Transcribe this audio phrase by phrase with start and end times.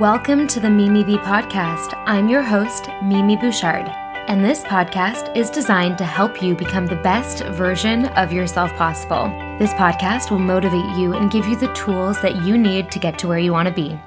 [0.00, 1.92] Welcome to the Mimi Bee podcast.
[2.06, 3.86] I'm your host, Mimi Bouchard,
[4.28, 9.24] and this podcast is designed to help you become the best version of yourself possible.
[9.58, 13.18] This podcast will motivate you and give you the tools that you need to get
[13.18, 14.00] to where you want to be.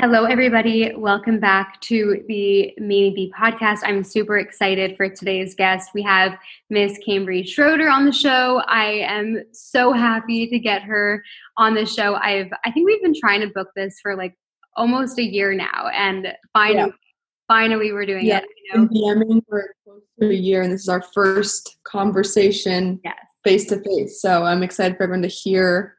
[0.00, 0.94] Hello, everybody.
[0.96, 3.80] Welcome back to the Bee podcast.
[3.82, 5.90] I'm super excited for today's guest.
[5.92, 6.38] We have
[6.70, 8.62] Miss Cambrie Schroder on the show.
[8.66, 11.22] I am so happy to get her
[11.58, 12.14] on the show.
[12.14, 14.34] I've I think we've been trying to book this for like
[14.74, 16.96] almost a year now, and finally, yeah.
[17.46, 18.38] finally, we're doing yeah.
[18.38, 18.44] it.
[18.72, 18.88] You know?
[18.88, 23.02] DMing for close to a year, and this is our first conversation
[23.44, 24.22] face to face.
[24.22, 25.98] So I'm excited for everyone to hear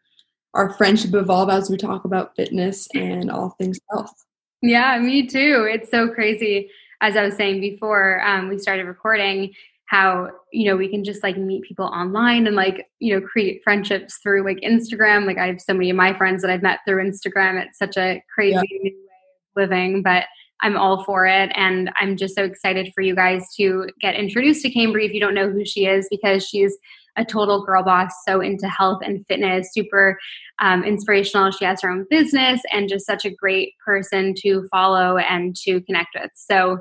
[0.53, 4.13] our friendship evolve as we talk about fitness and all things health.
[4.61, 5.67] Yeah, me too.
[5.71, 6.69] It's so crazy.
[7.01, 9.53] As I was saying before um, we started recording,
[9.91, 13.61] how you know we can just like meet people online and like you know create
[13.61, 15.25] friendships through like Instagram.
[15.25, 17.61] Like I have so many of my friends that I've met through Instagram.
[17.61, 18.61] It's such a crazy yeah.
[18.61, 20.25] new way of living, but
[20.61, 21.51] I'm all for it.
[21.55, 25.19] And I'm just so excited for you guys to get introduced to Cambrie if you
[25.19, 26.77] don't know who she is, because she's
[27.17, 30.17] a total girl boss, so into health and fitness, super
[30.59, 31.51] um, inspirational.
[31.51, 35.81] She has her own business and just such a great person to follow and to
[35.81, 36.31] connect with.
[36.35, 36.77] So,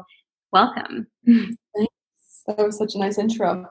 [0.52, 1.06] welcome.
[1.26, 1.54] Thanks.
[2.46, 3.66] That was such a nice intro.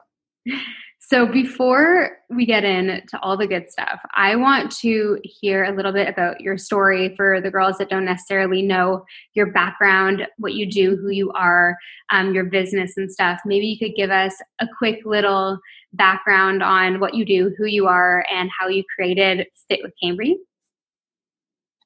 [1.10, 5.90] So, before we get into all the good stuff, I want to hear a little
[5.90, 10.70] bit about your story for the girls that don't necessarily know your background, what you
[10.70, 11.76] do, who you are,
[12.10, 13.40] um, your business and stuff.
[13.44, 15.58] Maybe you could give us a quick little
[15.94, 20.36] background on what you do, who you are, and how you created Fit with Cambrie.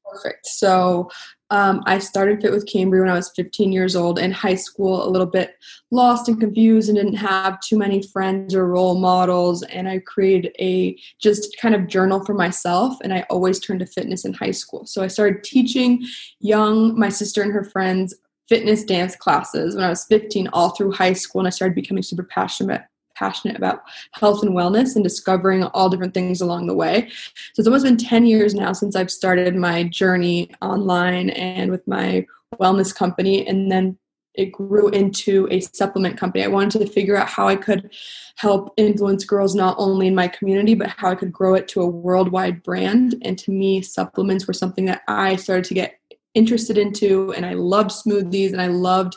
[0.05, 0.45] Perfect.
[0.45, 1.09] So
[1.55, 5.07] um, I started Fit with Cambrie when I was 15 years old in high school,
[5.07, 5.55] a little bit
[5.93, 9.63] lost and confused and didn't have too many friends or role models.
[9.63, 12.97] And I created a just kind of journal for myself.
[13.05, 14.85] And I always turned to fitness in high school.
[14.85, 16.05] So I started teaching
[16.41, 18.17] young, my sister and her friends,
[18.49, 21.39] fitness dance classes when I was 15 all through high school.
[21.39, 22.83] And I started becoming super passionate
[23.15, 23.83] passionate about
[24.13, 27.09] health and wellness and discovering all different things along the way.
[27.53, 31.87] So it's almost been 10 years now since I've started my journey online and with
[31.87, 32.27] my
[32.61, 33.47] wellness company.
[33.47, 33.99] And then
[34.35, 36.43] it grew into a supplement company.
[36.43, 37.95] I wanted to figure out how I could
[38.37, 41.83] help influence girls not only in my community, but how I could grow it to
[41.83, 43.15] a worldwide brand.
[43.23, 46.01] And to me, supplements were something that I started to get
[46.35, 49.17] interested into and I loved smoothies and I loved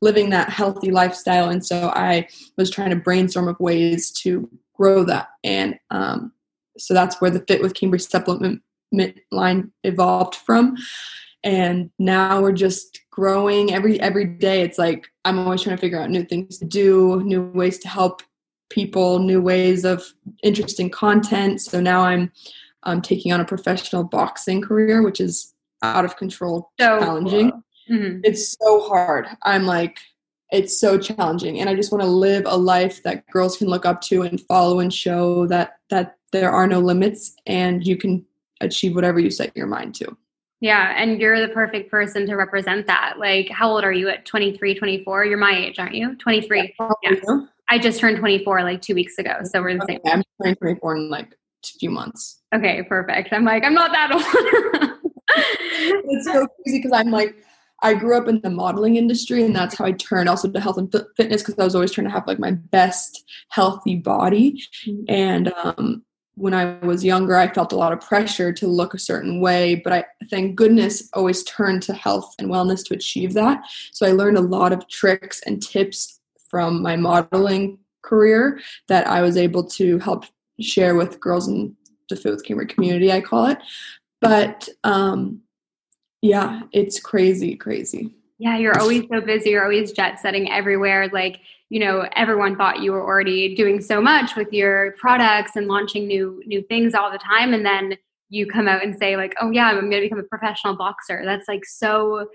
[0.00, 1.48] living that healthy lifestyle.
[1.48, 5.28] And so I was trying to brainstorm of ways to grow that.
[5.42, 6.32] And um,
[6.76, 8.62] so that's where the fit with Cambrie supplement
[9.30, 10.76] line evolved from.
[11.44, 14.62] And now we're just growing every every day.
[14.62, 17.88] It's like I'm always trying to figure out new things to do new ways to
[17.88, 18.22] help
[18.70, 20.04] people new ways of
[20.42, 21.60] interesting content.
[21.60, 22.32] So now I'm
[22.82, 27.50] um, taking on a professional boxing career which is out of control, so challenging.
[27.50, 27.62] Cool.
[27.90, 28.20] Mm-hmm.
[28.24, 29.26] It's so hard.
[29.44, 29.98] I'm like,
[30.50, 33.86] it's so challenging, and I just want to live a life that girls can look
[33.86, 38.24] up to and follow and show that that there are no limits and you can
[38.60, 40.16] achieve whatever you set your mind to.
[40.60, 43.14] Yeah, and you're the perfect person to represent that.
[43.18, 45.24] Like, how old are you at 23, 24?
[45.24, 46.16] You're my age, aren't you?
[46.16, 46.74] 23.
[46.78, 47.10] Yeah.
[47.12, 47.40] yeah.
[47.70, 50.12] I just turned 24 like two weeks ago, so we're the okay, same.
[50.12, 52.42] I'm turning 24 in like a few months.
[52.54, 53.32] Okay, perfect.
[53.32, 54.10] I'm like, I'm not that
[54.82, 54.90] old.
[55.36, 57.36] It's so crazy because I'm like,
[57.80, 60.78] I grew up in the modeling industry, and that's how I turned also to health
[60.78, 64.62] and fitness because I was always trying to have like my best healthy body.
[64.86, 65.04] Mm-hmm.
[65.08, 66.02] And um,
[66.34, 69.76] when I was younger, I felt a lot of pressure to look a certain way,
[69.76, 73.62] but I thank goodness always turned to health and wellness to achieve that.
[73.92, 79.20] So I learned a lot of tricks and tips from my modeling career that I
[79.20, 80.24] was able to help
[80.60, 81.76] share with girls in
[82.08, 83.58] the Fit with Cambrie community, I call it.
[84.20, 85.42] But um,
[86.22, 88.14] yeah, it's crazy, crazy.
[88.38, 89.50] Yeah, you're always so busy.
[89.50, 91.08] You're always jet setting everywhere.
[91.12, 91.40] Like,
[91.70, 96.06] you know, everyone thought you were already doing so much with your products and launching
[96.06, 97.52] new new things all the time.
[97.52, 97.96] And then
[98.30, 101.22] you come out and say, like, oh yeah, I'm gonna become a professional boxer.
[101.24, 102.28] That's like so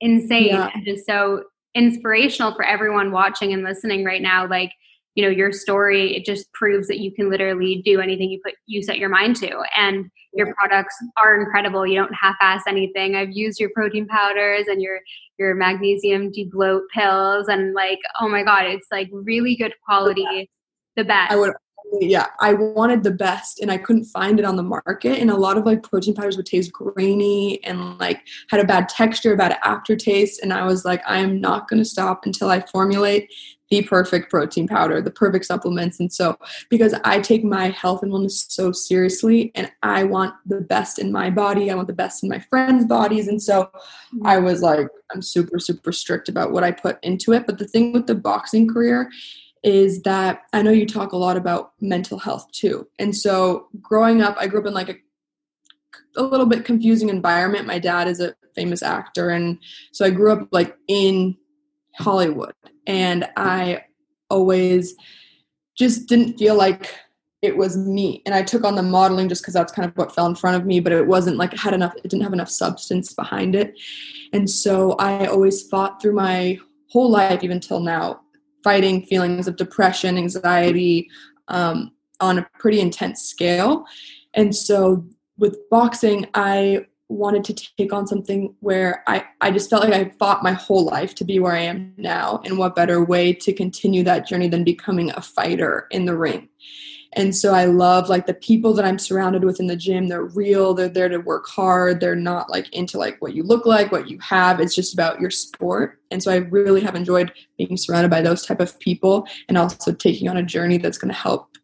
[0.00, 0.70] insane yeah.
[0.74, 1.44] and just so
[1.74, 4.48] inspirational for everyone watching and listening right now.
[4.48, 4.72] Like,
[5.14, 8.54] you know your story it just proves that you can literally do anything you put
[8.66, 11.86] you set your mind to and your products are incredible.
[11.86, 13.16] You don't half-ass anything.
[13.16, 15.00] I've used your protein powders and your
[15.38, 20.50] your magnesium debloat pills and like oh my god it's like really good quality
[20.96, 21.32] the best.
[21.32, 21.54] I would
[22.00, 25.36] yeah i wanted the best and i couldn't find it on the market and a
[25.36, 29.58] lot of like protein powders would taste grainy and like had a bad texture bad
[29.64, 33.28] aftertaste and i was like i'm not going to stop until i formulate
[33.70, 36.00] the perfect protein powder, the perfect supplements.
[36.00, 36.36] And so,
[36.68, 41.12] because I take my health and wellness so seriously and I want the best in
[41.12, 43.28] my body, I want the best in my friends' bodies.
[43.28, 43.70] And so.
[44.24, 47.46] I was like, I'm super, super strict about what I put into it.
[47.46, 49.08] But the thing with the boxing career
[49.62, 52.88] is that I know you talk a lot about mental health too.
[52.98, 54.96] And so, growing up, I grew up in like a
[56.16, 57.66] a little bit confusing environment.
[57.66, 59.58] My dad is a famous actor and
[59.92, 61.36] so I grew up like in
[61.96, 62.52] Hollywood
[62.86, 63.84] and I
[64.28, 64.94] always
[65.76, 66.94] just didn't feel like
[67.42, 68.22] it was me.
[68.26, 70.56] And i took on the modeling just because that's kind of what fell in front
[70.56, 73.54] of me but it wasn't like it had enough it didn't have enough substance behind
[73.54, 73.78] it.
[74.32, 76.58] And so i always fought through my
[76.90, 78.20] whole life even till now
[78.62, 81.08] fighting feelings of depression anxiety
[81.48, 83.86] um, on a pretty intense scale.
[84.34, 85.04] And so
[85.38, 90.10] with boxing i wanted to take on something where I, I just felt like I
[90.18, 92.40] fought my whole life to be where I am now.
[92.44, 96.48] And what better way to continue that journey than becoming a fighter in the ring?
[97.14, 100.06] And so I love like the people that I'm surrounded with in the gym.
[100.06, 100.74] They're real.
[100.74, 101.98] They're there to work hard.
[101.98, 104.60] They're not like into like what you look like, what you have.
[104.60, 105.98] It's just about your sport.
[106.12, 109.92] And so I really have enjoyed being surrounded by those type of people and also
[109.92, 111.56] taking on a journey that's going to help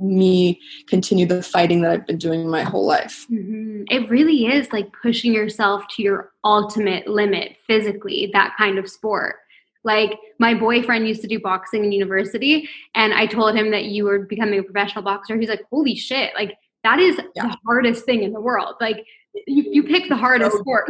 [0.00, 3.26] me continue the fighting that I've been doing my whole life.
[3.30, 3.84] Mm-hmm.
[3.88, 9.36] It really is like pushing yourself to your ultimate limit physically, that kind of sport.
[9.82, 14.04] Like my boyfriend used to do boxing in university, and I told him that you
[14.04, 15.38] were becoming a professional boxer.
[15.38, 16.34] He's like, "Holy shit!
[16.34, 17.48] Like that is yeah.
[17.48, 18.74] the hardest thing in the world.
[18.78, 19.06] Like
[19.46, 20.84] you, you pick the hardest oh, sport."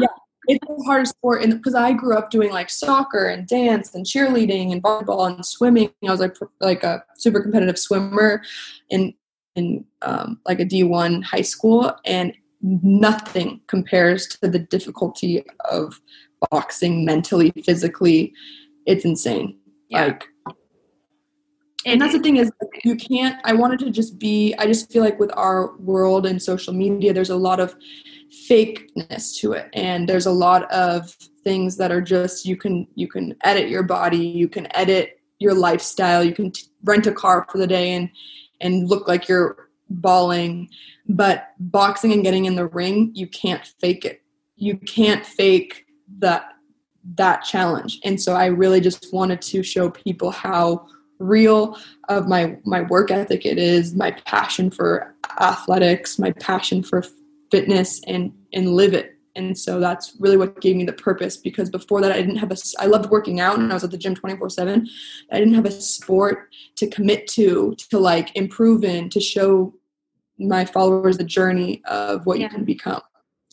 [0.00, 0.06] yeah,
[0.46, 4.04] it's the hardest sport and because i grew up doing like soccer and dance and
[4.04, 5.90] cheerleading and volleyball and swimming.
[6.06, 8.42] I was like like a super competitive swimmer
[8.90, 9.14] in
[9.54, 16.00] in um, like a d1 high school and nothing compares to the difficulty of
[16.50, 18.32] boxing mentally physically.
[18.86, 19.58] It's insane.
[19.88, 20.06] Yeah.
[20.06, 20.26] like
[21.84, 22.50] and that's the thing is
[22.84, 26.40] you can't i wanted to just be i just feel like with our world and
[26.40, 27.74] social media there's a lot of
[28.32, 29.68] fakeness to it.
[29.72, 31.10] And there's a lot of
[31.44, 35.54] things that are just you can you can edit your body you can edit your
[35.54, 38.08] lifestyle you can t- rent a car for the day and
[38.60, 40.68] and look like you're bawling.
[41.08, 44.22] But boxing and getting in the ring you can't fake it.
[44.56, 45.86] You can't fake
[46.18, 46.44] that
[47.16, 47.98] that challenge.
[48.04, 50.86] And so i really just wanted to show people how
[51.22, 51.78] real
[52.08, 53.46] of my my work ethic.
[53.46, 57.04] It is my passion for athletics my passion for
[57.50, 59.16] fitness and and live it.
[59.34, 62.52] And so that's really what gave me the purpose because before that i didn't have
[62.52, 64.86] a i loved working out and i was at the gym 24 7
[65.30, 69.72] i didn't have a sport to commit to to like improve in to show
[70.38, 72.44] my followers the journey of what yeah.
[72.44, 73.00] you can become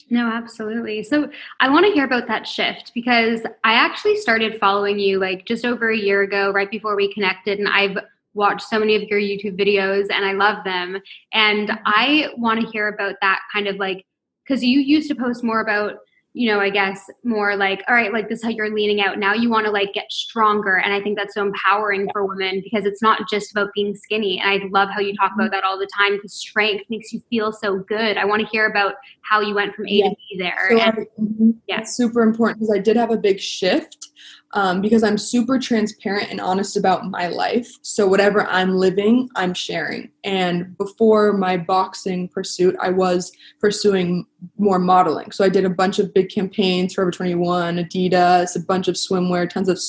[0.10, 1.04] no, absolutely.
[1.04, 1.30] So
[1.60, 5.66] I want to hear about that shift because I actually started following you like just
[5.66, 7.98] over a year ago, right before we connected, and I've
[8.34, 11.00] watched so many of your YouTube videos and I love them.
[11.34, 14.06] And I want to hear about that kind of like,
[14.48, 15.98] because you used to post more about
[16.34, 19.18] you know, I guess more like, all right, like this is how you're leaning out.
[19.18, 20.78] Now you want to like get stronger.
[20.78, 24.40] And I think that's so empowering for women because it's not just about being skinny.
[24.40, 25.54] And I love how you talk about mm-hmm.
[25.54, 28.18] that all the time because strength makes you feel so good.
[28.18, 30.10] I want to hear about how you went from A yeah.
[30.10, 30.68] to B there.
[30.70, 31.52] So and, I, mm-hmm.
[31.68, 31.84] yeah.
[31.84, 34.09] super important because I did have a big shift
[34.54, 37.72] um, because I'm super transparent and honest about my life.
[37.82, 40.12] So whatever I'm living, I'm sharing.
[40.24, 44.26] And before my boxing pursuit, I was pursuing
[44.58, 45.32] more modeling.
[45.32, 49.50] So I did a bunch of big campaigns, Forever 21, Adidas, a bunch of swimwear,
[49.50, 49.80] tons of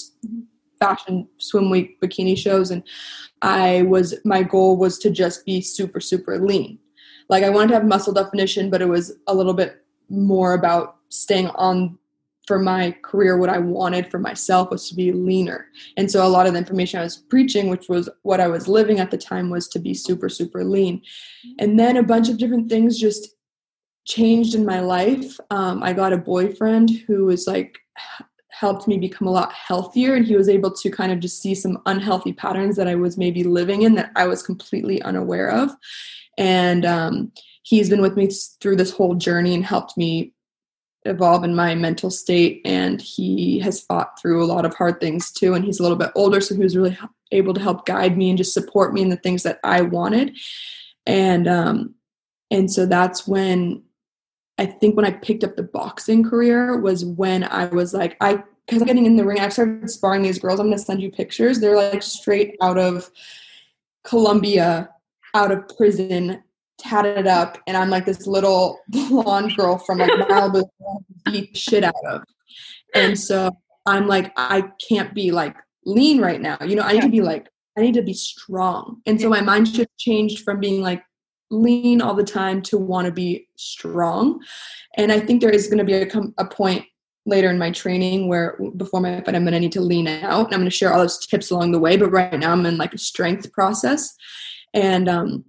[0.79, 2.71] fashion swim week bikini shows.
[2.71, 2.83] And
[3.43, 6.79] I was, my goal was to just be super, super lean.
[7.29, 10.97] Like I wanted to have muscle definition, but it was a little bit more about
[11.09, 11.99] staying on
[12.51, 15.69] for my career, what I wanted for myself was to be leaner.
[15.97, 18.67] And so a lot of the information I was preaching, which was what I was
[18.67, 21.01] living at the time, was to be super, super lean.
[21.61, 23.37] And then a bunch of different things just
[24.05, 25.39] changed in my life.
[25.51, 27.79] Um, I got a boyfriend who was like,
[28.49, 31.55] helped me become a lot healthier and he was able to kind of just see
[31.55, 35.71] some unhealthy patterns that i was maybe living in that i was completely unaware of
[36.37, 38.29] and um, he's been with me
[38.61, 40.35] through this whole journey and helped me
[41.05, 45.33] evolve in my mental state and he has fought through a lot of hard things
[45.33, 46.97] too and he's a little bit older so he was really
[47.33, 50.37] able to help guide me and just support me in the things that i wanted.
[51.07, 51.95] And um
[52.51, 53.83] and so that's when
[54.59, 58.43] i think when i picked up the boxing career was when i was like i
[58.67, 61.01] because i'm getting in the ring i started sparring these girls i'm going to send
[61.01, 61.59] you pictures.
[61.61, 63.11] They're like straight out of
[64.05, 64.91] colombia
[65.35, 66.43] out of prison
[66.81, 70.65] tatted it up and I'm like this little blonde girl from like Malibu
[71.25, 72.23] beat shit out of.
[72.95, 73.51] And so
[73.87, 76.59] I'm like, I can't be like lean right now.
[76.65, 79.01] You know, I need to be like, I need to be strong.
[79.07, 81.03] And so my mind shift changed from being like
[81.51, 84.41] lean all the time to want to be strong.
[84.97, 86.09] And I think there is going to be a,
[86.39, 86.85] a point
[87.27, 90.47] later in my training where before my fight I'm going to need to lean out
[90.47, 91.97] and I'm going to share all those tips along the way.
[91.97, 94.15] But right now I'm in like a strength process.
[94.73, 95.45] And um,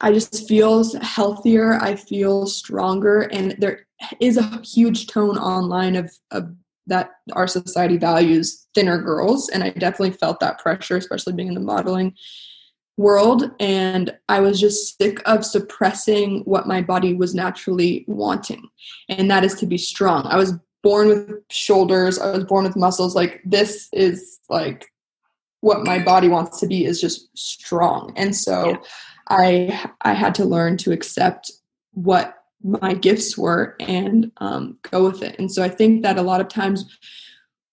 [0.00, 1.74] I just feel healthier.
[1.80, 3.22] I feel stronger.
[3.22, 3.86] And there
[4.20, 6.54] is a huge tone online of, of
[6.86, 9.48] that our society values thinner girls.
[9.48, 12.14] And I definitely felt that pressure, especially being in the modeling
[12.96, 13.50] world.
[13.60, 18.68] And I was just sick of suppressing what my body was naturally wanting.
[19.08, 20.26] And that is to be strong.
[20.26, 23.14] I was born with shoulders, I was born with muscles.
[23.14, 24.90] Like, this is like
[25.60, 28.12] what my body wants to be is just strong.
[28.16, 28.76] And so, yeah
[29.30, 31.50] I I had to learn to accept
[31.92, 35.38] what my gifts were and um, go with it.
[35.38, 36.84] And so I think that a lot of times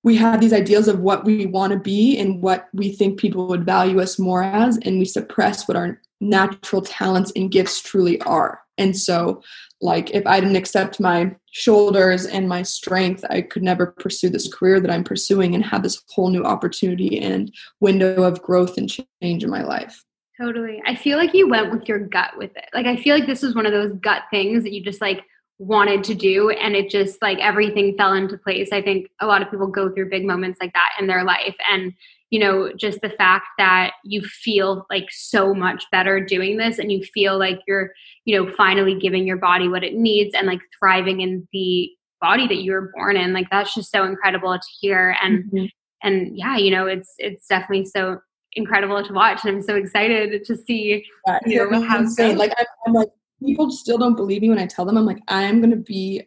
[0.04, 3.48] we have these ideals of what we want to be and what we think people
[3.48, 8.22] would value us more as, and we suppress what our natural talents and gifts truly
[8.22, 8.62] are.
[8.78, 9.42] And so,
[9.82, 14.52] like, if I didn't accept my shoulders and my strength, I could never pursue this
[14.52, 18.90] career that I'm pursuing and have this whole new opportunity and window of growth and
[18.90, 20.06] change in my life.
[20.40, 20.82] Totally.
[20.86, 22.70] I feel like you went with your gut with it.
[22.74, 25.24] Like I feel like this was one of those gut things that you just like
[25.60, 28.70] wanted to do and it just like everything fell into place.
[28.72, 31.56] I think a lot of people go through big moments like that in their life
[31.72, 31.94] and
[32.30, 36.92] you know just the fact that you feel like so much better doing this and
[36.92, 37.92] you feel like you're
[38.26, 41.90] you know finally giving your body what it needs and like thriving in the
[42.20, 45.66] body that you were born in like that's just so incredible to hear and mm-hmm.
[46.04, 48.20] and yeah you know it's it's definitely so
[48.58, 52.38] incredible to watch and i'm so excited to see yeah, you know, how insane.
[52.38, 53.10] like I'm, I'm, like
[53.44, 54.98] people still don't believe me when i tell them.
[54.98, 56.24] I'm like i'm gonna be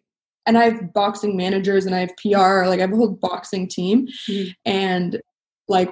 [0.47, 3.69] and i have boxing managers and i have pr like i have a whole boxing
[3.69, 4.09] team.
[4.29, 4.51] Mm-hmm.
[4.65, 5.21] and
[5.69, 5.91] like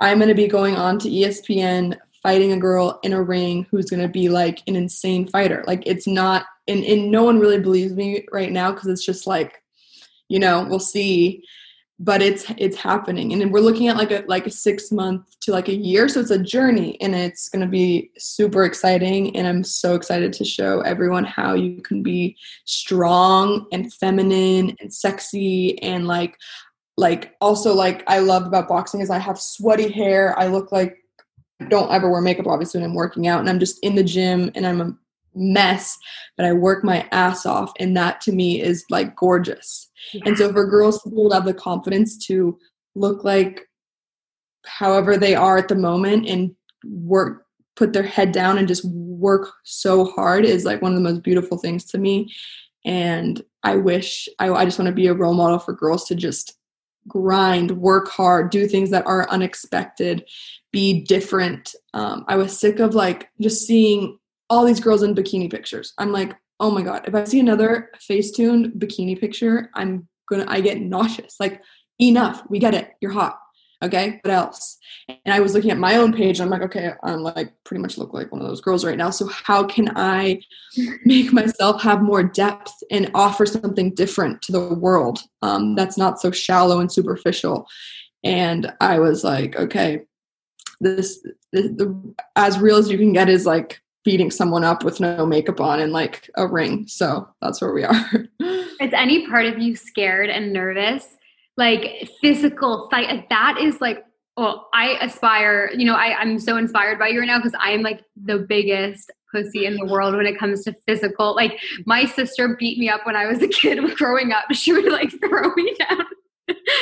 [0.00, 4.08] i'm gonna be going on to espn fighting a girl in a ring who's gonna
[4.08, 5.64] be like an insane fighter.
[5.66, 9.26] Like it's not and, and no one really believes me right now because it's just
[9.26, 9.62] like
[10.28, 11.42] you know we'll see
[12.00, 13.32] but it's it's happening.
[13.32, 16.08] And we're looking at like a like a six month to like a year.
[16.08, 19.36] So it's a journey and it's going to be super exciting.
[19.36, 24.92] And i'm so excited to show everyone how you can be strong and feminine and
[24.92, 26.36] sexy and like
[26.96, 30.38] like also like i love about boxing is i have sweaty hair.
[30.38, 30.96] I look like
[31.68, 33.40] don't ever wear makeup obviously when i'm working out.
[33.40, 34.96] And i'm just in the gym and i'm a
[35.34, 35.96] mess
[36.36, 40.22] but i work my ass off and that to me is like gorgeous yeah.
[40.24, 42.58] and so for girls to have the confidence to
[42.94, 43.68] look like
[44.66, 46.54] however they are at the moment and
[46.84, 51.08] work put their head down and just work so hard is like one of the
[51.08, 52.32] most beautiful things to me
[52.84, 56.14] and i wish i, I just want to be a role model for girls to
[56.14, 56.58] just
[57.06, 60.24] grind work hard do things that are unexpected
[60.72, 64.18] be different um, i was sick of like just seeing
[64.50, 65.92] all these girls in bikini pictures.
[65.98, 70.60] I'm like, oh my god, if I see another Facetune bikini picture, I'm gonna I
[70.60, 71.36] get nauseous.
[71.38, 71.62] Like,
[72.00, 72.42] enough.
[72.48, 72.92] We get it.
[73.00, 73.38] You're hot.
[73.80, 74.76] Okay, what else?
[75.08, 77.80] And I was looking at my own page and I'm like, okay, I'm like pretty
[77.80, 79.10] much look like one of those girls right now.
[79.10, 80.40] So how can I
[81.04, 86.20] make myself have more depth and offer something different to the world um, that's not
[86.20, 87.68] so shallow and superficial?
[88.24, 90.02] And I was like, okay,
[90.80, 95.00] this the, the as real as you can get is like beating someone up with
[95.00, 96.88] no makeup on and like a ring.
[96.88, 98.10] So that's where we are.
[98.40, 101.14] is any part of you scared and nervous?
[101.58, 104.02] Like physical fight, that is like,
[104.38, 107.72] oh I aspire, you know, I, I'm so inspired by you right now because I
[107.72, 111.34] am like the biggest pussy in the world when it comes to physical.
[111.34, 114.46] Like my sister beat me up when I was a kid growing up.
[114.52, 116.06] She would like throw me down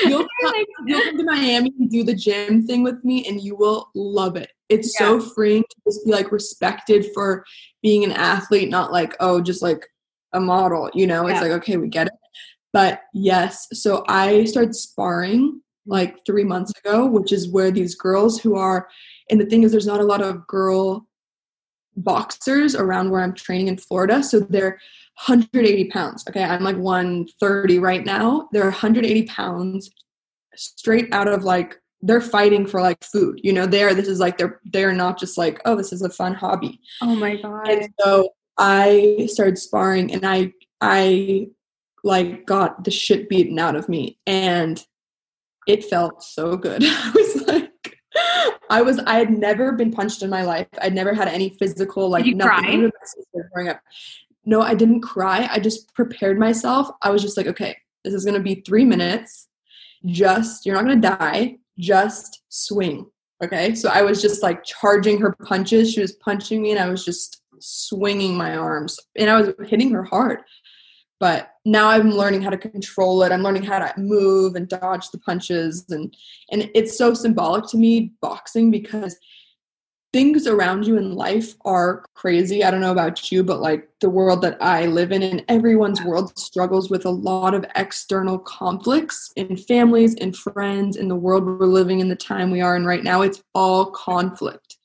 [0.04, 0.54] You'll come,
[0.86, 4.36] you'll come to Miami and do the gym thing with me, and you will love
[4.36, 4.52] it.
[4.68, 5.06] It's yeah.
[5.06, 7.44] so freeing to just be like respected for
[7.82, 9.86] being an athlete, not like oh, just like
[10.32, 10.90] a model.
[10.94, 12.12] You know, it's like okay, we get it.
[12.72, 18.40] But yes, so I started sparring like three months ago, which is where these girls
[18.40, 18.88] who are,
[19.30, 21.06] and the thing is, there's not a lot of girl
[21.96, 24.78] boxers around where I'm training in Florida, so they're
[25.24, 26.24] 180 pounds.
[26.28, 28.48] Okay, I'm like 130 right now.
[28.52, 29.90] They're 180 pounds
[30.54, 33.40] straight out of like they're fighting for like food.
[33.42, 36.10] You know, they're this is like they're they're not just like, oh, this is a
[36.10, 36.80] fun hobby.
[37.00, 37.68] Oh my god.
[37.68, 41.48] And so I started sparring and I I
[42.04, 44.84] like got the shit beaten out of me and
[45.66, 46.82] it felt so good.
[46.86, 47.72] I was like
[48.68, 50.68] I was I had never been punched in my life.
[50.80, 52.90] I'd never had any physical like Did you nothing.
[52.90, 53.40] Cry?
[53.54, 53.80] Growing up
[54.46, 55.48] no, I didn't cry.
[55.50, 56.88] I just prepared myself.
[57.02, 59.48] I was just like, okay, this is going to be three minutes.
[60.06, 63.06] just you're not going to die just swing
[63.42, 66.88] okay so i was just like charging her punches she was punching me and i
[66.88, 70.40] was just swinging my arms and i was hitting her hard
[71.18, 75.10] but now i'm learning how to control it i'm learning how to move and dodge
[75.10, 76.16] the punches and
[76.52, 79.16] and it's so symbolic to me boxing because
[80.16, 82.64] things around you in life are crazy.
[82.64, 86.02] I don't know about you, but like the world that I live in and everyone's
[86.02, 91.44] world struggles with a lot of external conflicts in families and friends in the world
[91.44, 93.20] we're living in the time we are in right now.
[93.20, 94.78] It's all conflict.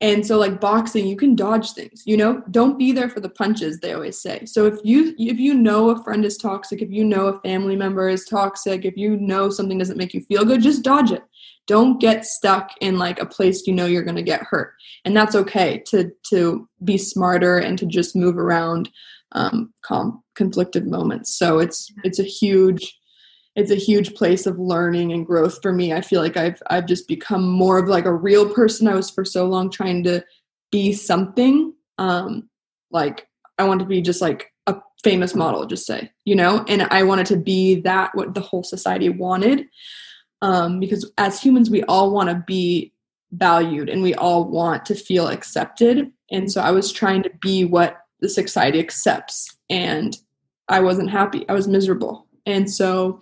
[0.00, 3.28] And so like boxing, you can dodge things, you know, don't be there for the
[3.28, 4.44] punches, they always say.
[4.44, 7.76] So if you if you know a friend is toxic, if you know a family
[7.76, 11.22] member is toxic, if you know something doesn't make you feel good, just dodge it
[11.66, 14.74] don't get stuck in like a place you know you're going to get hurt.
[15.04, 18.90] And that's okay to to be smarter and to just move around
[19.32, 21.36] um, com- conflicted moments.
[21.36, 22.98] So it's it's a huge
[23.56, 25.92] it's a huge place of learning and growth for me.
[25.92, 28.88] I feel like i've i've just become more of like a real person.
[28.88, 30.24] I was for so long trying to
[30.74, 32.48] be something um
[32.90, 33.28] like
[33.58, 36.64] i want to be just like a famous model just say you know?
[36.66, 39.66] And i wanted to be that what the whole society wanted
[40.42, 42.92] um, because as humans we all want to be
[43.32, 46.10] valued and we all want to feel accepted.
[46.30, 50.16] And so i was trying to be what the society accepts and
[50.68, 51.48] i wasn't happy.
[51.48, 52.26] I was miserable.
[52.46, 53.20] And so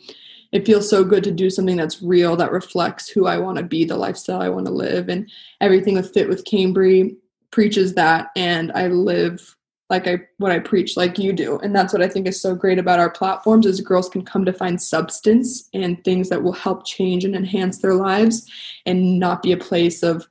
[0.53, 3.65] it feels so good to do something that's real that reflects who i want to
[3.65, 5.09] be the lifestyle i want to live.
[5.09, 7.17] And everything with fit with cambrie
[7.51, 8.29] preaches that.
[8.37, 9.57] And i live
[9.93, 11.59] like I what I preach like you do.
[11.59, 14.45] And that's what I think is so great about our platforms is girls can come
[14.47, 18.51] to find substance and things that will help change and enhance their lives
[18.87, 20.27] and not be a place of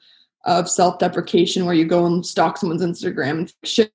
[0.45, 3.93] of self-deprecation where you go and stalk someone's Instagram and shit.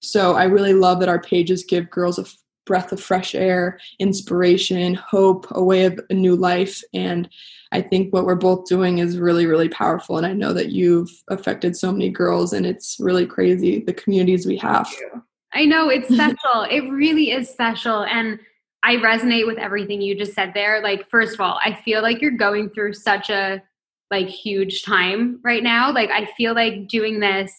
[0.00, 2.24] So I really love that our pages give girls a
[2.64, 7.28] breath of fresh air, inspiration, hope, a way of a new life and
[7.74, 10.16] I think what we're both doing is really, really powerful.
[10.16, 14.46] And I know that you've affected so many girls, and it's really crazy the communities
[14.46, 14.88] we have.
[15.52, 16.62] I know it's special.
[16.70, 18.04] it really is special.
[18.04, 18.38] And
[18.84, 20.82] I resonate with everything you just said there.
[20.82, 23.60] Like, first of all, I feel like you're going through such a
[24.08, 25.92] like huge time right now.
[25.92, 27.52] Like, I feel like doing this,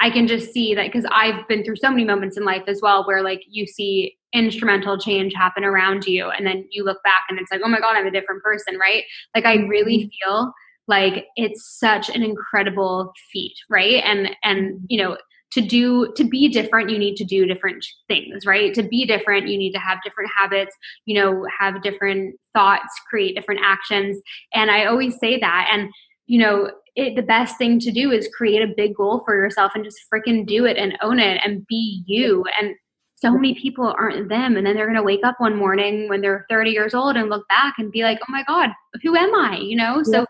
[0.00, 2.80] I can just see that because I've been through so many moments in life as
[2.82, 7.22] well where like you see instrumental change happen around you and then you look back
[7.28, 9.02] and it's like oh my god i'm a different person right
[9.34, 10.30] like i really mm-hmm.
[10.30, 10.52] feel
[10.86, 14.84] like it's such an incredible feat right and and mm-hmm.
[14.88, 15.16] you know
[15.50, 19.48] to do to be different you need to do different things right to be different
[19.48, 24.20] you need to have different habits you know have different thoughts create different actions
[24.54, 25.90] and i always say that and
[26.26, 29.72] you know it, the best thing to do is create a big goal for yourself
[29.74, 32.44] and just freaking do it and own it and be you.
[32.60, 32.74] And
[33.16, 34.56] so many people aren't them.
[34.56, 37.30] And then they're going to wake up one morning when they're 30 years old and
[37.30, 38.70] look back and be like oh my god
[39.02, 39.58] who am i?
[39.58, 40.02] You know?
[40.06, 40.20] Yeah.
[40.20, 40.26] so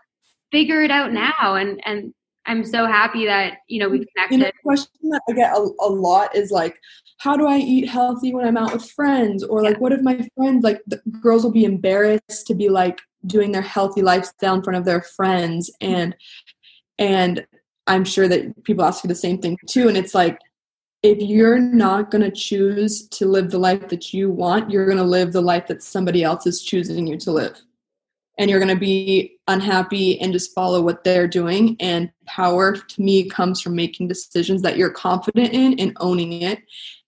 [0.51, 1.55] figure it out now.
[1.55, 2.13] And and
[2.47, 5.59] i'm so happy that you know we've connected you know, question that i get a,
[5.59, 6.75] a, lot is like
[7.19, 9.43] how do i eat healthy when i'm out with friends?
[9.43, 9.79] Or like yeah.
[9.79, 13.61] what if my friends like the girls will be embarrassed to be like doing their
[13.61, 15.69] healthy lifestyle in front of their friends.
[15.81, 15.93] Mm-hmm.
[15.93, 16.15] And
[17.01, 17.45] and
[17.87, 20.39] i'm sure that people ask you the same thing too and it's like
[21.03, 24.97] if you're not going to choose to live the life that you want, you're going
[24.97, 27.59] to live the life that somebody else is choosing you to live.
[28.37, 31.75] And you're going to be unhappy and just follow what they're doing.
[31.79, 36.61] And power to me comes from making decisions that you're confident in and owning it.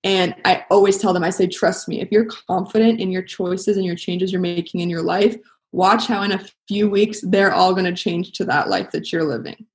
[0.03, 3.77] And I always tell them, I say, trust me, if you're confident in your choices
[3.77, 5.37] and your changes you're making in your life,
[5.71, 9.11] watch how in a few weeks they're all going to change to that life that
[9.11, 9.65] you're living.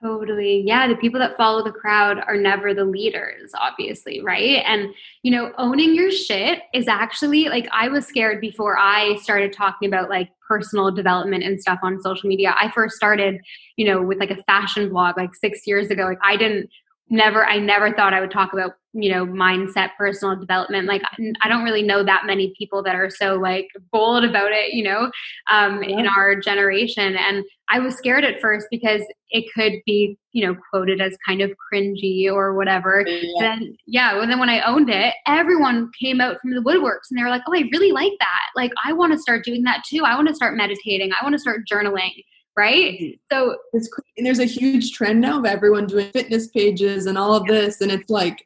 [0.00, 0.62] Totally.
[0.64, 0.86] Yeah.
[0.86, 4.20] The people that follow the crowd are never the leaders, obviously.
[4.20, 4.62] Right.
[4.64, 9.52] And, you know, owning your shit is actually like I was scared before I started
[9.52, 12.54] talking about like personal development and stuff on social media.
[12.56, 13.40] I first started,
[13.76, 16.04] you know, with like a fashion blog like six years ago.
[16.04, 16.70] Like I didn't
[17.10, 21.02] never i never thought i would talk about you know mindset personal development like
[21.42, 24.84] i don't really know that many people that are so like bold about it you
[24.84, 25.10] know
[25.50, 25.98] um, yeah.
[25.98, 30.56] in our generation and i was scared at first because it could be you know
[30.70, 33.30] quoted as kind of cringy or whatever yeah.
[33.40, 37.18] then yeah and then when i owned it everyone came out from the woodworks and
[37.18, 39.82] they were like oh i really like that like i want to start doing that
[39.88, 42.12] too i want to start meditating i want to start journaling
[42.58, 43.00] right?
[43.00, 43.16] Mm-hmm.
[43.32, 47.34] So it's and there's a huge trend now of everyone doing fitness pages and all
[47.34, 48.44] of this, and it's like,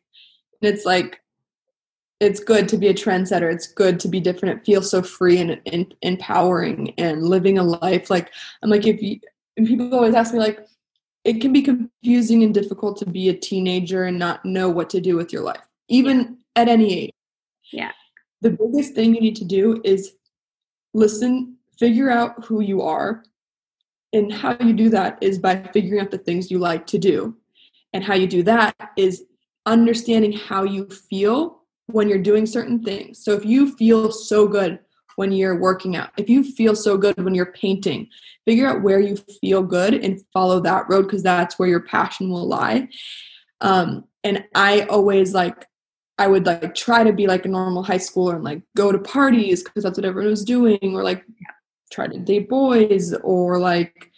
[0.60, 1.18] it's like,
[2.22, 3.52] it's good to be a trendsetter.
[3.52, 4.58] It's good to be different.
[4.58, 8.10] It feels so free and, and empowering and living a life.
[8.10, 8.30] Like
[8.62, 9.18] I'm like, if you,
[9.56, 10.60] and people always ask me like,
[11.24, 15.00] it can be confusing and difficult to be a teenager and not know what to
[15.00, 16.62] do with your life, even yeah.
[16.62, 17.14] at any age.
[17.72, 17.92] Yeah.
[18.40, 20.14] The biggest thing you need to do is
[20.94, 23.24] listen figure out who you are.
[24.12, 27.36] And how you do that is by figuring out the things you like to do.
[27.92, 29.24] And how you do that is
[29.66, 31.61] understanding how you feel
[31.92, 33.22] when you're doing certain things.
[33.22, 34.78] So if you feel so good
[35.16, 38.08] when you're working out, if you feel so good when you're painting,
[38.44, 42.30] figure out where you feel good and follow that road because that's where your passion
[42.30, 42.88] will lie.
[43.60, 45.66] Um, and I always like
[46.18, 48.98] I would like try to be like a normal high schooler and like go to
[48.98, 51.24] parties because that's what everyone was doing, or like
[51.90, 54.11] try to date boys, or like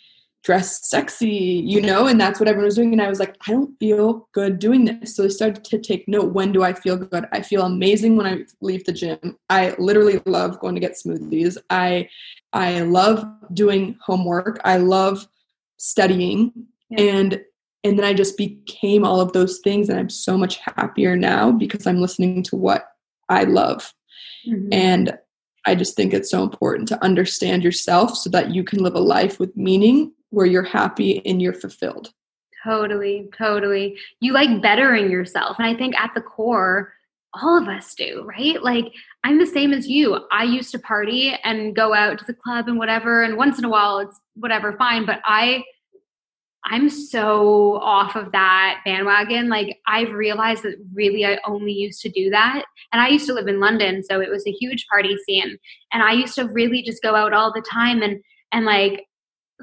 [0.44, 2.92] dress sexy, you know, and that's what everyone was doing.
[2.92, 5.16] And I was like, I don't feel good doing this.
[5.16, 7.24] So I started to take note when do I feel good?
[7.32, 9.38] I feel amazing when I leave the gym.
[9.48, 11.56] I literally love going to get smoothies.
[11.70, 12.08] I
[12.52, 14.60] I love doing homework.
[14.64, 15.26] I love
[15.78, 16.52] studying.
[16.90, 17.00] Yeah.
[17.00, 17.40] And
[17.82, 21.52] and then I just became all of those things and I'm so much happier now
[21.52, 22.86] because I'm listening to what
[23.30, 23.92] I love.
[24.46, 24.72] Mm-hmm.
[24.72, 25.18] And
[25.66, 29.00] I just think it's so important to understand yourself so that you can live a
[29.00, 32.12] life with meaning where you're happy and you're fulfilled.
[32.64, 33.96] Totally, totally.
[34.20, 35.58] You like bettering yourself.
[35.58, 36.92] And I think at the core,
[37.34, 38.62] all of us do, right?
[38.62, 38.92] Like,
[39.22, 40.18] I'm the same as you.
[40.30, 43.22] I used to party and go out to the club and whatever.
[43.22, 45.04] And once in a while, it's whatever, fine.
[45.04, 45.64] But I,
[46.64, 49.48] I'm so off of that bandwagon.
[49.48, 52.64] Like, I've realized that really I only used to do that.
[52.92, 55.58] And I used to live in London, so it was a huge party scene.
[55.92, 59.04] And I used to really just go out all the time and, and like,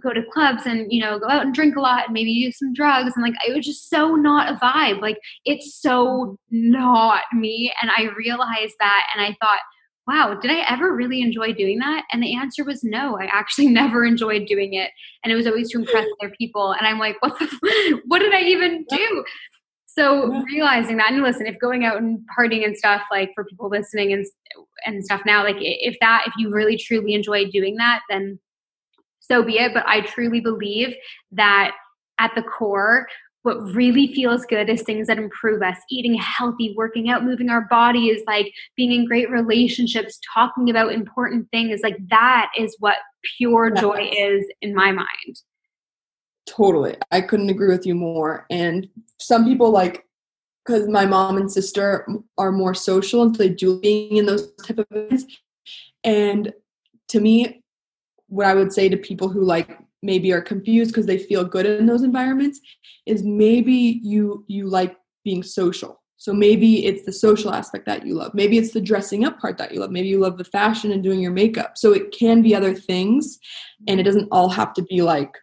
[0.01, 2.57] go to clubs and you know go out and drink a lot and maybe use
[2.57, 3.13] some drugs.
[3.15, 5.01] And like it was just so not a vibe.
[5.01, 7.71] Like it's so not me.
[7.81, 9.59] And i realized that and i thought
[10.07, 12.05] wow did i ever really enjoy doing that?
[12.11, 14.91] And the answer was no i actually never enjoyed doing it.
[15.23, 16.71] And it was always to impress other people.
[16.71, 19.23] And i'm like what the what did i even do?
[19.87, 23.67] So realizing that and listen if going out and partying and stuff like for people
[23.69, 24.25] listening and
[24.85, 28.39] and stuff now like if that if you really truly enjoy doing that then
[29.21, 29.73] so be it.
[29.73, 30.93] But I truly believe
[31.31, 31.71] that
[32.19, 33.07] at the core,
[33.43, 35.77] what really feels good is things that improve us.
[35.89, 41.49] Eating healthy working out moving our bodies like being in great relationships talking about important
[41.51, 42.97] things like that is what
[43.37, 45.41] pure joy is in my mind.
[46.45, 46.95] Totally.
[47.11, 48.87] I couldn't agree with you more and
[49.19, 50.05] some people like
[50.65, 52.07] because my mom and sister
[52.37, 55.25] are more social and so they do being in those type of events
[56.03, 56.53] and
[57.07, 57.60] to me
[58.31, 61.65] what I would say to people who like maybe are confused because they feel good
[61.65, 62.59] in those environments
[63.05, 66.01] is maybe you you like being social.
[66.15, 68.33] So maybe it's the social aspect that you love.
[68.33, 69.91] Maybe it's the dressing up part that you love.
[69.91, 71.77] Maybe you love the fashion and doing your makeup.
[71.77, 73.39] So it can be other things
[73.87, 75.35] and it doesn't all have to be like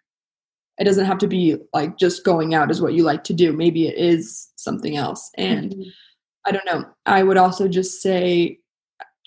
[0.78, 3.52] it doesn't have to be like just going out is what you like to do.
[3.52, 5.30] Maybe it is something else.
[5.36, 5.88] And mm-hmm.
[6.46, 6.86] I don't know.
[7.04, 8.60] I would also just say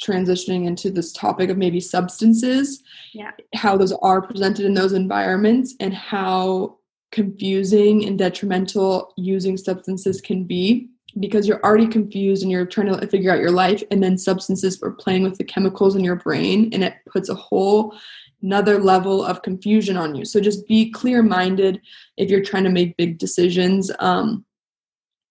[0.04, 2.84] transitioning into this topic of maybe substances,
[3.14, 3.32] yeah.
[3.54, 6.78] how those are presented in those environments, and how
[7.12, 13.08] confusing and detrimental using substances can be because you're already confused and you're trying to
[13.08, 16.70] figure out your life and then substances are playing with the chemicals in your brain
[16.72, 17.94] and it puts a whole
[18.42, 21.82] another level of confusion on you so just be clear minded
[22.16, 24.46] if you're trying to make big decisions um,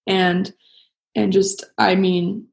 [0.06, 0.52] and
[1.14, 2.46] and just i mean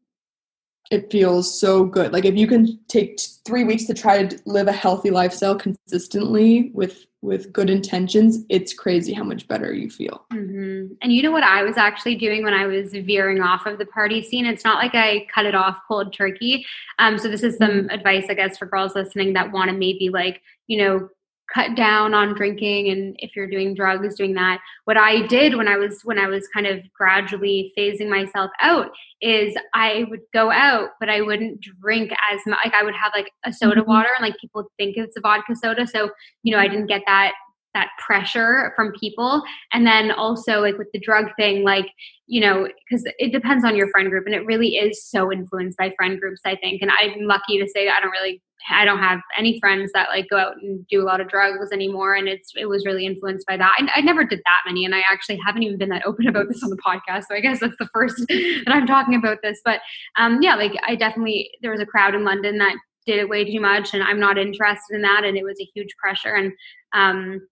[0.89, 2.13] it feels so good.
[2.13, 5.55] Like if you can take t- three weeks to try to live a healthy lifestyle
[5.55, 10.25] consistently with with good intentions, it's crazy how much better you feel.
[10.31, 10.93] Mm-hmm.
[11.01, 13.87] And you know what I was actually doing when I was veering off of the
[13.87, 14.45] party scene?
[14.45, 16.65] It's not like I cut it off cold turkey.
[16.99, 17.89] Um, so this is some mm-hmm.
[17.89, 21.09] advice, I guess, for girls listening that want to maybe like you know
[21.53, 24.59] cut down on drinking and if you're doing drugs doing that.
[24.85, 28.91] What i did when i was when i was kind of gradually phasing myself out
[29.21, 33.11] is i would go out but i wouldn't drink as much like i would have
[33.15, 33.89] like a soda mm-hmm.
[33.89, 36.09] water and like people think it's a vodka soda so
[36.43, 37.33] you know i didn't get that
[37.77, 39.43] that pressure from people.
[39.71, 41.85] And then also like with the drug thing like
[42.25, 45.77] you know because it depends on your friend group and it really is so influenced
[45.77, 46.81] by friend groups i think.
[46.81, 50.27] And i'm lucky to say i don't really I don't have any friends that like
[50.29, 53.47] go out and do a lot of drugs anymore, and it's it was really influenced
[53.47, 53.73] by that.
[53.79, 56.47] I, I, never did that many, and I actually haven't even been that open about
[56.49, 57.25] this on the podcast.
[57.29, 59.61] So I guess that's the first that I'm talking about this.
[59.63, 59.81] But
[60.17, 62.75] um, yeah, like I definitely there was a crowd in London that
[63.05, 65.69] did it way too much, and I'm not interested in that, and it was a
[65.73, 66.33] huge pressure.
[66.33, 66.51] And
[66.93, 67.47] um,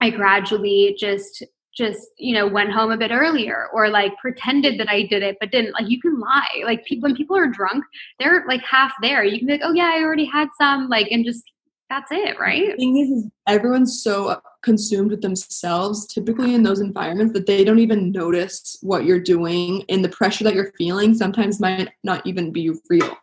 [0.00, 1.44] I gradually just
[1.76, 5.36] just you know went home a bit earlier or like pretended that i did it
[5.40, 5.72] but didn't.
[5.72, 6.62] Like you can lie.
[6.64, 7.84] Like people when people are drunk
[8.18, 9.24] they're like half there.
[9.24, 11.44] You can be like oh yeah i already had some like and just
[11.88, 12.68] that's it right?
[12.68, 17.64] the thing is, is everyone's so consumed with themselves typically in those environments that they
[17.64, 22.24] don't even notice what you're doing and the pressure that you're feeling sometimes might not
[22.24, 23.16] even be real.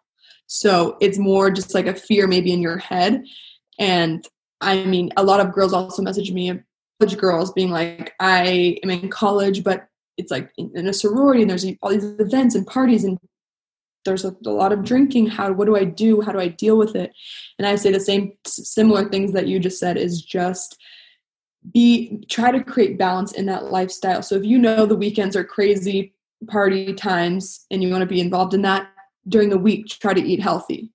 [0.47, 3.23] So it's more just like a fear maybe in your head.
[3.79, 4.27] And
[4.59, 6.59] I mean, a lot of girls also message me,
[7.05, 11.65] girls being like, I am in college, but it's like in a sorority and there's
[11.81, 13.17] all these events and parties and
[14.03, 15.27] there's a, a, lot of drinking.
[15.27, 16.21] How what do i do?
[16.21, 17.11] How do i deal with it?
[17.59, 20.77] And i say the same similar things that you just said is just
[21.73, 24.23] be try to create balance in that lifestyle.
[24.23, 26.13] So if you know the weekends are crazy
[26.47, 28.89] party times and you want to be involved in that
[29.27, 30.91] during the week try to eat healthy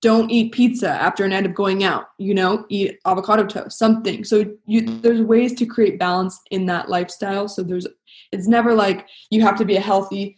[0.00, 4.24] don't eat pizza after a night of going out you know eat avocado toast something.
[4.24, 7.48] So you there's ways to create balance in that lifestyle.
[7.48, 7.86] So there's
[8.32, 10.36] it's never like you have to be a healthy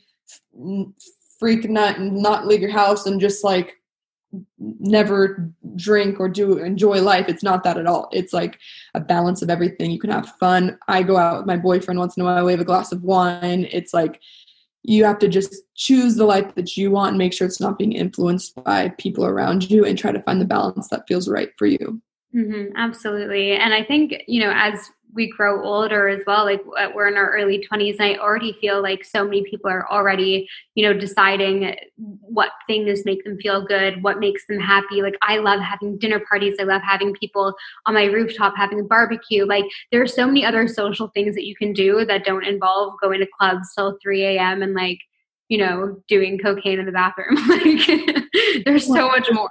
[1.39, 3.75] freak nut and not leave your house and just like
[4.59, 7.29] never drink or do enjoy life.
[7.29, 8.09] It's not that at all.
[8.13, 8.59] It's like
[8.95, 9.91] a balance of everything.
[9.91, 10.79] You can have fun.
[10.89, 12.45] I go out with my boyfriend once in a while.
[12.45, 13.69] We have a glass of wine.
[13.71, 14.21] It's like
[14.87, 17.79] you have to just choose the life that you want and make sure it's not
[17.79, 21.51] being influenced by people around you and try to find the balance that feels right
[21.59, 22.01] for you.
[22.35, 23.53] Mm-hmm, absolutely.
[23.53, 27.17] And i think you know as we grow older as well like uh, we're in
[27.17, 30.99] our early 20s and i already feel like so many people are already you know
[30.99, 35.99] deciding what things make them feel good what makes them happy like i love having
[35.99, 37.55] dinner parties i love having people
[37.87, 41.47] on my rooftop having a barbecue like there are so many other social things that
[41.47, 44.99] you can do that don't involve going to clubs till 3 a.m and like
[45.49, 49.51] you know doing cocaine in the bathroom like there's so much more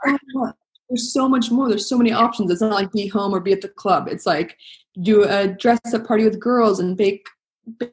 [0.90, 1.68] there's so much more.
[1.68, 2.52] There's so many options.
[2.52, 4.08] It's not like be home or be at the club.
[4.08, 4.58] It's like
[5.02, 7.28] do a dress up party with girls and bake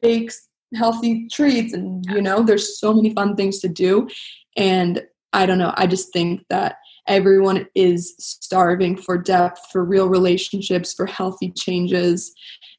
[0.01, 0.31] bake
[0.75, 4.07] healthy treats and you know there's so many fun things to do.
[4.55, 5.01] And
[5.33, 6.75] i don't know i just think that
[7.07, 12.33] everyone is starving for depth for real relationships for healthy changes.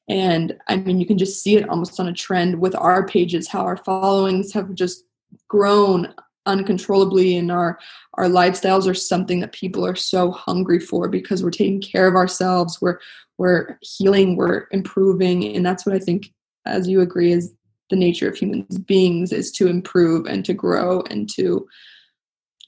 [0.09, 3.49] And i mean you can just see it almost on a trend with our pages
[3.49, 5.05] how our followings have just
[5.49, 6.15] grown
[6.47, 7.79] uncontrollably and our
[8.15, 12.15] our lifestyles are something that people are so hungry for because we're taking care of
[12.15, 12.81] ourselves.
[12.81, 12.99] We're
[13.39, 16.33] we're healing we're improving and that's what i think
[16.67, 17.53] as you agree is
[17.91, 21.67] the nature of human beings is to improve and to grow and to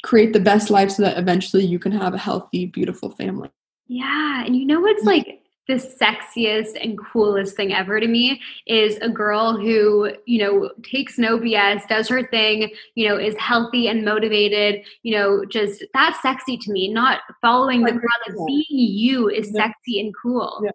[0.03, 3.51] create the best life so that eventually you can have a healthy beautiful family.
[3.89, 8.99] Yeah and you know what's like the sexiest and coolest thing ever to me is
[8.99, 13.89] a girl who, you know, takes no BS, does her thing, you know, is healthy
[13.89, 16.93] and motivated, you know, just that's sexy to me.
[16.93, 19.65] Not following the crowd, like being you is yeah.
[19.67, 20.61] sexy and cool.
[20.65, 20.71] Yeah.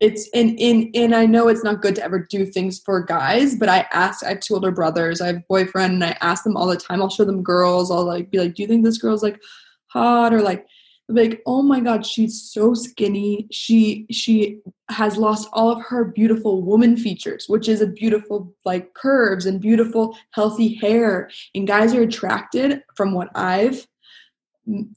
[0.00, 3.56] It's in in and I know it's not good to ever do things for guys,
[3.56, 6.44] but I ask I have two older brothers, I have a boyfriend, and I ask
[6.44, 7.02] them all the time.
[7.02, 9.40] I'll show them girls, I'll like be like, Do you think this girl's like
[9.88, 10.66] hot or like
[11.08, 13.46] like oh my god she's so skinny.
[13.50, 14.58] She she
[14.90, 19.60] has lost all of her beautiful woman features which is a beautiful like curves and
[19.60, 21.30] beautiful healthy hair.
[21.54, 23.86] And guys are attracted from what i've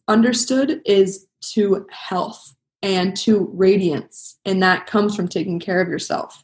[0.07, 4.37] understood is to health and to radiance.
[4.43, 6.43] And that comes from taking care of yourself.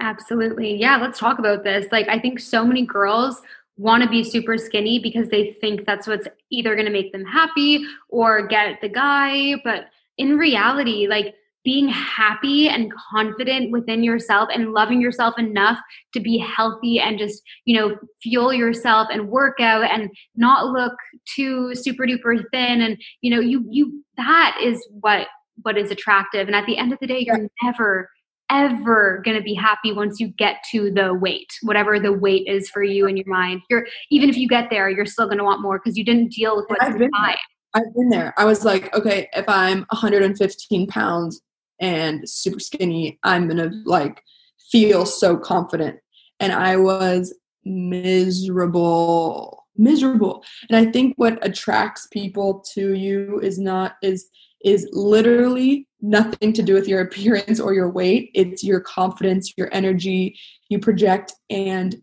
[0.00, 0.76] Absolutely.
[0.76, 1.90] Yeah let's talk about this.
[1.90, 3.42] Like i think so many girls
[3.78, 7.24] want to be super skinny because they think that's what's either going to make them
[7.24, 9.54] happy or get the guy.
[9.64, 9.86] But
[10.18, 15.78] in reality, like being happy and confident within yourself and loving yourself enough
[16.12, 20.94] to be healthy and just, you know, fuel yourself and work out and not look
[21.34, 22.80] too super duper thin.
[22.80, 25.26] And, you know, you, you, that is what,
[25.62, 26.46] what is attractive.
[26.46, 28.08] And at the end of the day, you're never
[28.50, 32.68] ever going to be happy once you get to the weight, whatever the weight is
[32.70, 33.62] for you in your mind.
[33.68, 36.32] You're even if you get there, you're still going to want more because you didn't
[36.32, 37.36] deal with what's I've inside.
[37.74, 38.34] I've been there.
[38.38, 41.40] I was like, okay, if I'm 115 pounds
[41.80, 44.22] and super skinny, I'm going to like
[44.70, 45.98] feel so confident.
[46.40, 47.34] And I was
[47.64, 50.44] miserable, miserable.
[50.70, 54.28] And I think what attracts people to you is not, is,
[54.64, 58.30] is literally nothing to do with your appearance or your weight.
[58.34, 61.32] It's your confidence, your energy you project.
[61.50, 61.96] And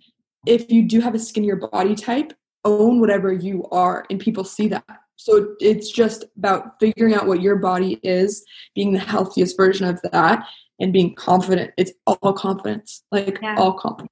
[0.46, 4.68] if you do have a skinnier body type, own whatever you are, and people see
[4.70, 4.86] that.
[5.18, 10.02] So it's just about figuring out what your body is, being the healthiest version of
[10.12, 10.46] that,
[10.80, 11.72] and being confident.
[11.78, 13.56] It's all confidence, like yeah.
[13.58, 14.12] all confidence.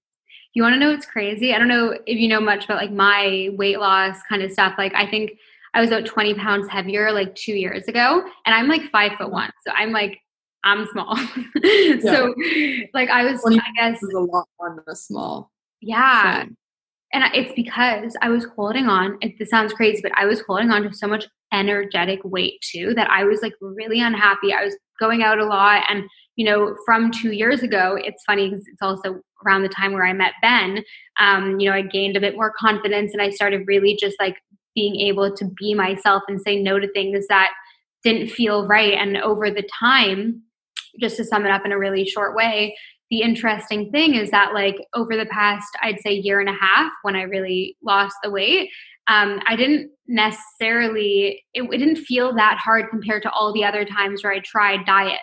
[0.53, 1.53] You want to know what's crazy?
[1.53, 4.75] I don't know if you know much about like my weight loss kind of stuff.
[4.77, 5.31] Like I think
[5.73, 9.31] I was about 20 pounds heavier like two years ago, and I'm like five foot
[9.31, 9.51] one.
[9.65, 10.19] So I'm like,
[10.63, 11.17] I'm small.
[11.63, 11.99] yeah.
[12.01, 12.33] So
[12.93, 15.51] like I was, I guess, a lot on the small.
[15.81, 16.45] Yeah.
[17.13, 19.17] And it's because I was holding on.
[19.21, 22.93] It, this sounds crazy, but I was holding on to so much energetic weight too
[22.95, 24.53] that I was like really unhappy.
[24.53, 25.83] I was going out a lot.
[25.89, 26.05] And,
[26.35, 30.05] you know, from two years ago, it's funny because it's also around the time where
[30.05, 30.83] I met Ben.
[31.19, 34.37] Um, you know, I gained a bit more confidence and I started really just like
[34.75, 37.51] being able to be myself and say no to things that
[38.03, 38.93] didn't feel right.
[38.93, 40.41] And over the time,
[40.99, 42.75] just to sum it up in a really short way,
[43.13, 46.91] the interesting thing is that like over the past i'd say year and a half
[47.03, 48.69] when i really lost the weight
[49.07, 53.85] um, i didn't necessarily it, it, didn't feel that hard compared to all the other
[53.85, 55.21] times where i tried diets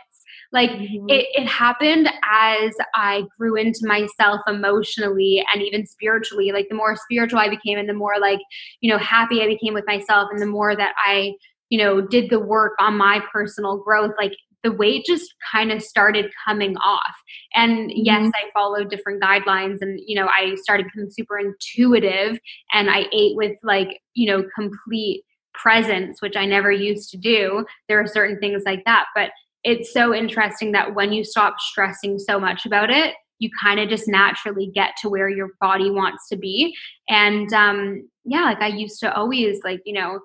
[0.52, 1.08] like mm-hmm.
[1.08, 6.96] it, it happened as i grew into myself emotionally and even spiritually like the more
[6.96, 8.40] spiritual i became and the more like
[8.80, 11.32] you know happy i became with myself and the more that i
[11.68, 14.32] you know did the work on my personal growth like
[14.62, 17.14] the weight just kind of started coming off.
[17.54, 18.00] And mm-hmm.
[18.04, 22.38] yes, I followed different guidelines and, you know, I started becoming super intuitive
[22.72, 27.64] and I ate with like, you know, complete presence, which I never used to do.
[27.88, 29.06] There are certain things like that.
[29.14, 29.30] But
[29.64, 33.88] it's so interesting that when you stop stressing so much about it, you kind of
[33.88, 36.74] just naturally get to where your body wants to be.
[37.08, 40.20] And um, yeah, like I used to always like, you know,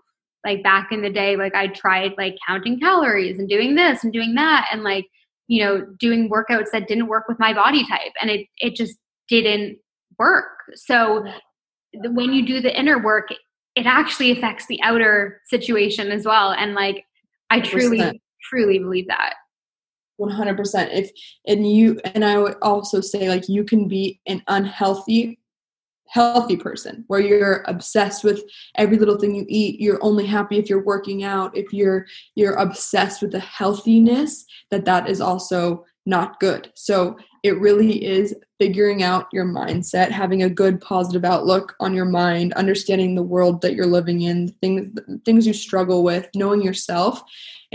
[0.46, 4.14] like back in the day like i tried like counting calories and doing this and
[4.14, 5.06] doing that and like
[5.48, 8.96] you know doing workouts that didn't work with my body type and it it just
[9.28, 9.78] didn't
[10.18, 11.26] work so
[11.96, 13.30] when you do the inner work
[13.76, 17.04] it actually affects the outer situation as well and like
[17.50, 18.20] i truly 100%.
[18.50, 19.36] Truly believe that.
[20.20, 21.12] 100% if
[21.46, 25.38] and you and i would also say like you can be an unhealthy
[26.08, 28.42] healthy person where you're obsessed with
[28.76, 29.82] every little thing you eat.
[29.82, 31.56] You're only happy if you're working out.
[31.58, 32.06] If you're
[32.36, 36.72] you're obsessed with the healthiness that that is also not good.
[36.76, 42.06] So it really is figuring out your mindset having a good positive outlook on your
[42.06, 47.22] mind understanding the world that you're living in things things you struggle with knowing yourself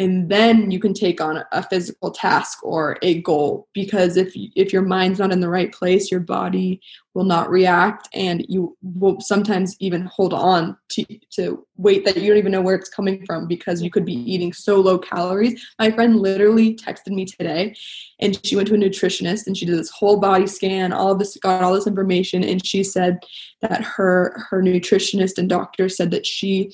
[0.01, 3.69] and then you can take on a physical task or a goal.
[3.75, 6.81] Because if if your mind's not in the right place your body
[7.13, 12.29] will not react and you will sometimes even hold on to, to weight that you
[12.29, 15.61] don't even know where it's coming from because you could be eating so low calories.
[15.79, 17.75] My friend literally texted me today
[18.21, 21.37] and she went to a nutritionist and she did this whole body scan all this
[21.37, 23.19] got all this information and she said
[23.61, 26.73] that her her nutritionist and doctor said that she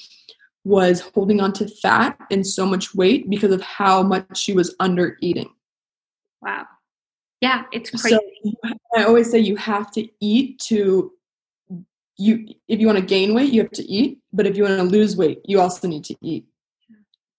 [0.65, 4.75] was holding on to fat and so much weight because of how much she was
[4.81, 5.49] under eating.
[6.43, 6.67] Wow.
[7.41, 8.19] Yeah, it's crazy.
[8.45, 11.13] So I always say you have to eat to
[12.19, 14.79] you if you want to gain weight, you have to eat, but if you want
[14.79, 16.47] to lose weight, you also need to eat.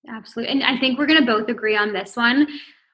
[0.07, 0.53] Absolutely.
[0.53, 2.47] And I think we're going to both agree on this one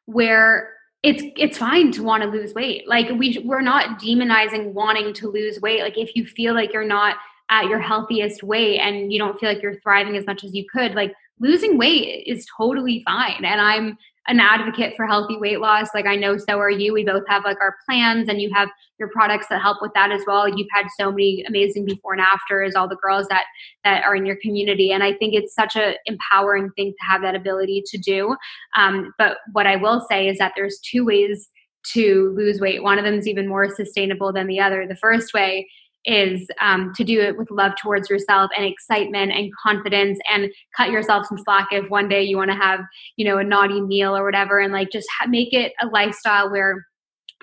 [0.06, 0.73] where
[1.04, 2.88] it's it's fine to want to lose weight.
[2.88, 5.82] Like we we're not demonizing wanting to lose weight.
[5.82, 7.18] Like if you feel like you're not
[7.50, 10.66] at your healthiest weight and you don't feel like you're thriving as much as you
[10.66, 13.44] could, like losing weight is totally fine.
[13.44, 15.90] And I'm an advocate for healthy weight loss.
[15.94, 16.94] Like I know so are you.
[16.94, 20.12] We both have like our plans and you have your products that help with that
[20.12, 20.48] as well.
[20.48, 23.44] You've had so many amazing before and afters, all the girls that
[23.84, 24.92] that are in your community.
[24.92, 28.36] And I think it's such a empowering thing to have that ability to do.
[28.78, 31.50] Um, but what I will say is that there's two ways
[31.92, 32.82] to lose weight.
[32.82, 34.88] One of them is even more sustainable than the other.
[34.88, 35.68] The first way
[36.06, 40.92] is um, to do it with love towards yourself and excitement and confidence and cut
[40.92, 42.82] yourself some slack if one day you want to have
[43.16, 46.52] you know a naughty meal or whatever and like just ha- make it a lifestyle
[46.52, 46.86] where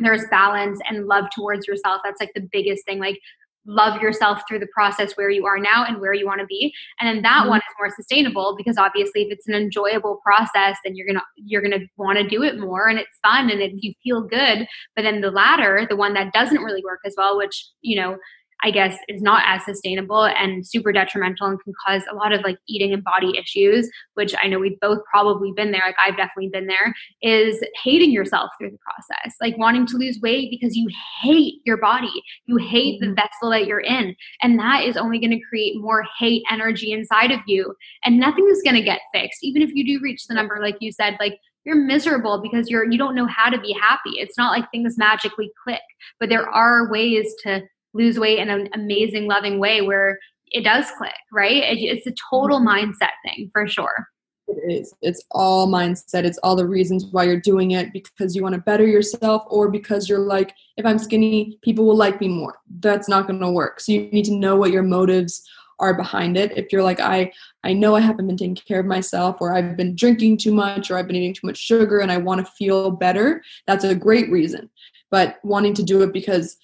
[0.01, 2.01] there's balance and love towards yourself.
[2.05, 3.19] That's like the biggest thing like
[3.67, 6.73] love yourself through the process where you are now and where you want to be.
[6.99, 7.51] And then that mm-hmm.
[7.51, 11.63] one is more sustainable because obviously if it's an enjoyable process then you're gonna you're
[11.63, 14.67] gonna want to do it more and it's fun and if you feel good.
[14.97, 18.17] But then the latter the one that doesn't really work as well which you know
[18.63, 22.43] I guess is not as sustainable and super detrimental and can cause a lot of
[22.43, 25.83] like eating and body issues, which I know we've both probably been there.
[25.85, 30.19] Like I've definitely been there, is hating yourself through the process, like wanting to lose
[30.23, 30.89] weight because you
[31.23, 32.11] hate your body.
[32.47, 33.11] You hate mm-hmm.
[33.11, 34.15] the vessel that you're in.
[34.43, 37.75] And that is only going to create more hate energy inside of you.
[38.05, 39.43] And nothing is going to get fixed.
[39.43, 42.91] Even if you do reach the number, like you said, like you're miserable because you're
[42.91, 44.19] you don't know how to be happy.
[44.19, 45.83] It's not like things magically click,
[46.19, 50.87] but there are ways to lose weight in an amazing, loving way where it does
[50.99, 51.63] click, right?
[51.65, 52.91] It's a total mm-hmm.
[52.91, 54.07] mindset thing for sure.
[54.49, 54.95] It is.
[55.01, 56.25] It's all mindset.
[56.25, 59.71] It's all the reasons why you're doing it because you want to better yourself or
[59.71, 62.59] because you're like, if I'm skinny, people will like me more.
[62.81, 63.81] That's not going to work.
[63.81, 65.49] So you need to know what your motives
[65.79, 66.57] are behind it.
[66.57, 67.33] If you're like, I,
[67.65, 70.91] I know I haven't been taking care of myself or I've been drinking too much
[70.91, 73.95] or I've been eating too much sugar and I want to feel better, that's a
[73.95, 74.69] great reason.
[75.11, 76.57] But wanting to do it because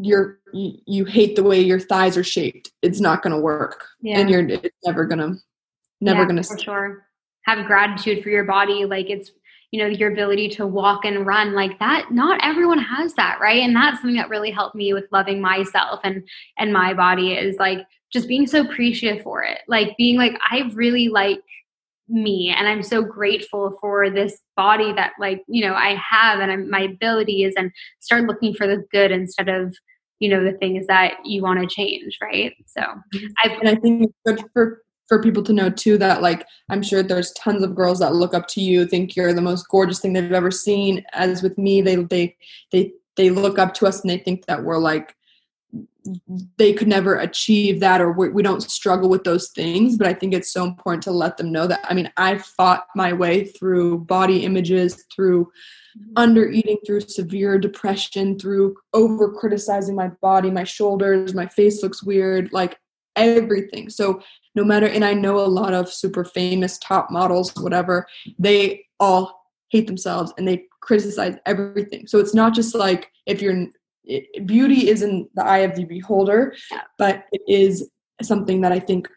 [0.00, 2.70] you're you, you hate the way your thighs are shaped.
[2.82, 4.18] It's not going to work yeah.
[4.18, 5.34] and you're it's never going to
[6.00, 7.06] never yeah, going to for sure.
[7.42, 8.84] Have gratitude for your body.
[8.84, 9.30] Like it's
[9.70, 11.54] you know your ability to walk and run.
[11.54, 13.62] Like that not everyone has that right?
[13.62, 16.26] And that's something that really helped me with loving myself and
[16.58, 19.58] and my body is like just being so appreciative for it.
[19.68, 21.40] Like being like i really like
[22.08, 26.52] me and i'm so grateful for this body that like you know i have and
[26.52, 29.74] I'm, my abilities and start looking for the good instead of
[30.18, 33.26] you know the things that you want to change right so mm-hmm.
[33.38, 36.82] i and i think it's good for for people to know too that like i'm
[36.82, 39.98] sure there's tons of girls that look up to you think you're the most gorgeous
[39.98, 42.36] thing they've ever seen as with me they they
[42.70, 45.15] they they look up to us and they think that we're like
[46.56, 50.14] they could never achieve that or we, we don't struggle with those things but i
[50.14, 53.44] think it's so important to let them know that i mean i fought my way
[53.44, 56.12] through body images through mm-hmm.
[56.16, 62.02] under eating through severe depression through over criticizing my body my shoulders my face looks
[62.02, 62.78] weird like
[63.16, 64.20] everything so
[64.54, 68.06] no matter and i know a lot of super famous top models whatever
[68.38, 73.66] they all hate themselves and they criticize everything so it's not just like if you're
[74.06, 76.82] it, beauty is in the eye of the beholder, yeah.
[76.98, 77.90] but it is
[78.22, 79.08] something that I think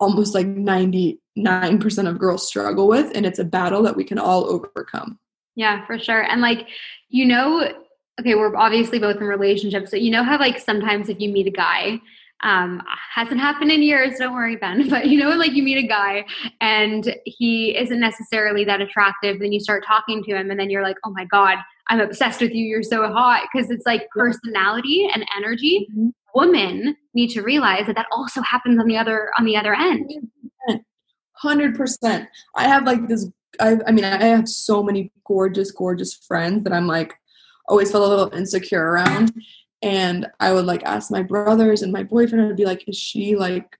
[0.00, 1.18] almost like 99%
[2.08, 3.10] of girls struggle with.
[3.14, 5.18] And it's a battle that we can all overcome.
[5.54, 6.22] Yeah, for sure.
[6.22, 6.68] And like,
[7.08, 7.72] you know,
[8.20, 9.90] okay, we're obviously both in relationships.
[9.90, 12.00] So you know how like sometimes if you meet a guy
[12.42, 12.80] um
[13.12, 16.24] hasn't happened in years don't worry ben but you know like you meet a guy
[16.60, 20.82] and he isn't necessarily that attractive then you start talking to him and then you're
[20.82, 21.58] like oh my god
[21.88, 25.88] i'm obsessed with you you're so hot because it's like personality and energy.
[25.90, 26.08] Mm-hmm.
[26.34, 30.10] women need to realize that that also happens on the other on the other end.
[31.44, 32.26] 100%
[32.56, 33.28] i have like this
[33.60, 37.14] I, I mean i have so many gorgeous gorgeous friends that i'm like
[37.68, 39.32] always felt a little insecure around
[39.82, 43.36] and I would like ask my brothers and my boyfriend I'd be like, is she
[43.36, 43.78] like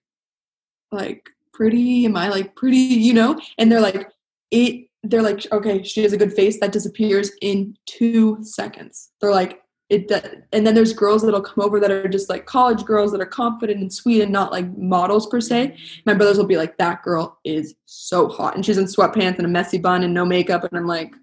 [0.92, 2.04] like pretty?
[2.04, 2.76] Am I like pretty?
[2.76, 3.40] You know?
[3.58, 4.10] And they're like,
[4.50, 9.10] it they're like, okay, she has a good face that disappears in two seconds.
[9.20, 10.10] They're like, it
[10.52, 13.26] and then there's girls that'll come over that are just like college girls that are
[13.26, 15.78] confident and sweet and not like models per se.
[16.04, 18.54] My brothers will be like, that girl is so hot.
[18.54, 20.64] And she's in sweatpants and a messy bun and no makeup.
[20.64, 21.14] And I'm like,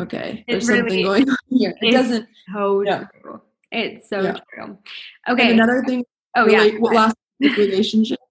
[0.00, 1.74] okay, there's really, something going on here.
[1.80, 2.28] It doesn't.
[2.52, 3.04] So yeah.
[3.20, 3.40] true.
[3.70, 4.36] It's so yeah.
[4.52, 4.78] true.
[5.28, 5.50] Okay.
[5.50, 6.04] And another thing.
[6.36, 6.68] Oh yeah.
[6.80, 8.22] Last relationships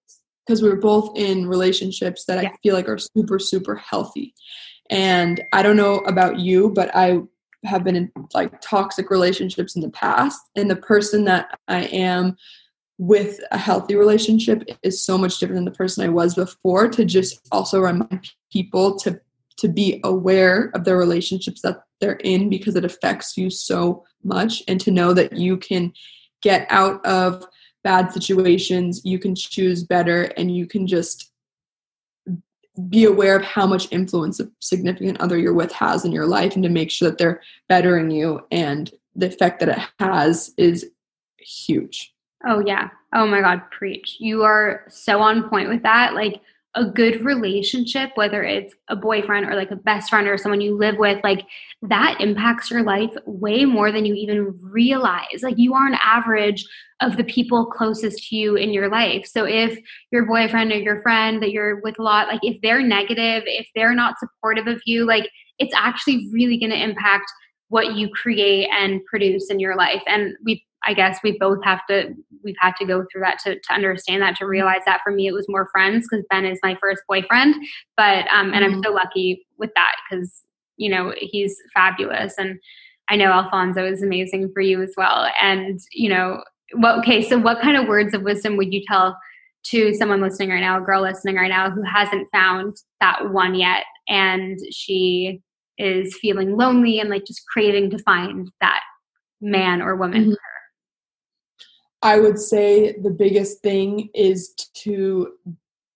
[0.45, 2.49] because we were both in relationships that yeah.
[2.49, 4.33] I feel like are super super healthy,
[4.89, 7.19] and I don't know about you, but I
[7.63, 12.37] have been in like toxic relationships in the past, and the person that I am
[12.97, 17.03] with a healthy relationship is so much different than the person I was before to
[17.03, 19.19] just also remind people to
[19.57, 24.63] to be aware of the relationships that they're in because it affects you so much
[24.67, 25.93] and to know that you can
[26.41, 27.45] get out of
[27.83, 31.31] bad situations you can choose better and you can just
[32.89, 36.53] be aware of how much influence a significant other you're with has in your life
[36.55, 40.89] and to make sure that they're bettering you and the effect that it has is
[41.37, 42.13] huge.
[42.47, 42.89] Oh yeah.
[43.13, 44.17] Oh my god preach.
[44.19, 46.13] You are so on point with that.
[46.13, 46.41] Like
[46.75, 50.77] a good relationship, whether it's a boyfriend or like a best friend or someone you
[50.77, 51.45] live with, like
[51.81, 55.41] that impacts your life way more than you even realize.
[55.41, 56.65] Like you are an average
[57.01, 59.25] of the people closest to you in your life.
[59.25, 59.77] So if
[60.11, 63.67] your boyfriend or your friend that you're with a lot, like if they're negative, if
[63.75, 67.25] they're not supportive of you, like it's actually really going to impact
[67.67, 70.03] what you create and produce in your life.
[70.07, 72.13] And we I guess we both have to
[72.43, 74.51] we've had to go through that to, to understand that to mm-hmm.
[74.51, 77.55] realize that for me it was more friends because Ben is my first boyfriend
[77.97, 78.75] but um and mm-hmm.
[78.75, 80.43] I'm so lucky with that because
[80.77, 82.59] you know he's fabulous and
[83.09, 87.37] I know Alfonso is amazing for you as well and you know what okay so
[87.37, 89.17] what kind of words of wisdom would you tell
[89.63, 93.53] to someone listening right now a girl listening right now who hasn't found that one
[93.53, 95.39] yet and she
[95.77, 98.81] is feeling lonely and like just craving to find that
[99.41, 100.33] man or woman mm-hmm.
[102.01, 105.33] I would say the biggest thing is to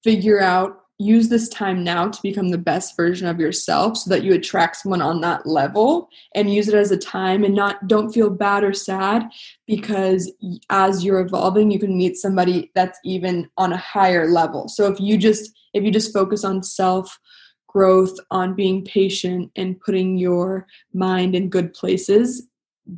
[0.04, 4.24] figure out use this time now to become the best version of yourself so that
[4.24, 8.14] you attract someone on that level and use it as a time and not don't
[8.14, 9.24] feel bad or sad
[9.68, 10.32] because
[10.70, 14.70] as you're evolving you can meet somebody that's even on a higher level.
[14.70, 17.20] So if you just if you just focus on self
[17.68, 22.48] growth on being patient and putting your mind in good places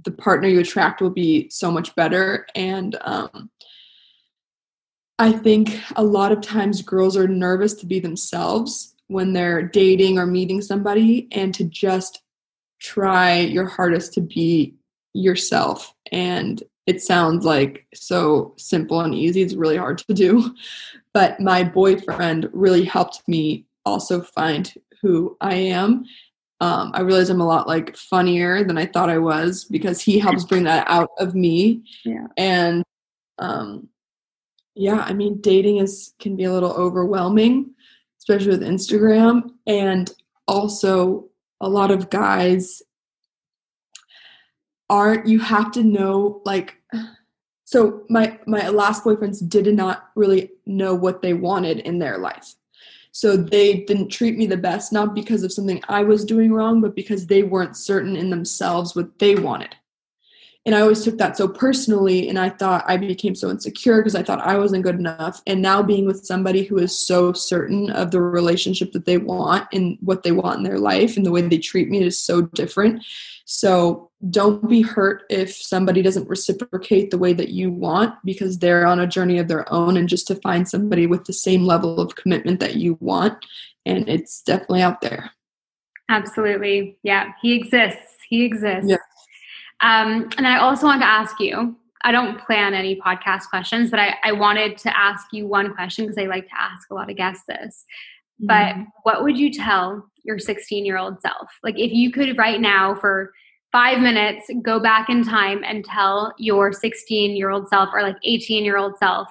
[0.03, 2.45] the partner you attract will be so much better.
[2.55, 3.49] And um,
[5.19, 10.19] i think a lot of times girls are nervous to be themselves when they're dating
[10.19, 12.21] or meeting somebody and to just
[12.79, 14.75] try your hardest to be
[15.13, 15.93] yourself.
[16.11, 20.55] And it sounds like so simple and easy it's really hard to do
[21.13, 26.05] but my boyfriend really helped me also find who i am
[26.59, 30.17] um, I realize I'm a lot like funnier than I thought I was because he
[30.17, 31.83] helps bring that out of me.
[32.03, 32.27] Yeah.
[32.35, 32.83] And
[33.37, 33.89] um,
[34.73, 37.73] yeah, I mean, dating is can be a little overwhelming,
[38.19, 39.51] especially with Instagram.
[39.67, 40.11] And
[40.47, 41.29] also,
[41.61, 42.81] a lot of guys
[44.89, 46.75] aren't, you have to know, like,
[47.65, 52.55] so my my last boyfriends did not really know what they wanted in their life
[53.17, 56.81] so they didn't treat me the best not because of something i was doing wrong
[56.81, 59.75] but because they weren't certain in themselves what they wanted
[60.67, 64.15] and I always took that so personally, and I thought I became so insecure because
[64.15, 65.41] I thought I wasn't good enough.
[65.47, 69.65] And now being with somebody who is so certain of the relationship that they want
[69.71, 72.41] and what they want in their life and the way they treat me is so
[72.41, 73.01] different.
[73.45, 78.87] So don't be hurt if somebody doesn't reciprocate the way that you want because they're
[78.87, 81.99] on a journey of their own and just to find somebody with the same level
[81.99, 83.37] of commitment that you want.
[83.85, 85.31] And it's definitely out there.
[86.09, 86.97] Absolutely.
[87.03, 87.31] Yeah.
[87.41, 88.15] He exists.
[88.27, 88.89] He exists.
[88.89, 88.97] Yeah.
[89.81, 93.99] Um, and I also want to ask you I don't plan any podcast questions, but
[93.99, 97.09] I, I wanted to ask you one question because I like to ask a lot
[97.09, 97.85] of guests this.
[98.41, 98.47] Mm-hmm.
[98.47, 101.49] But what would you tell your 16 year old self?
[101.63, 103.33] Like, if you could right now for
[103.71, 108.15] five minutes go back in time and tell your 16 year old self or like
[108.23, 109.27] 18 year old self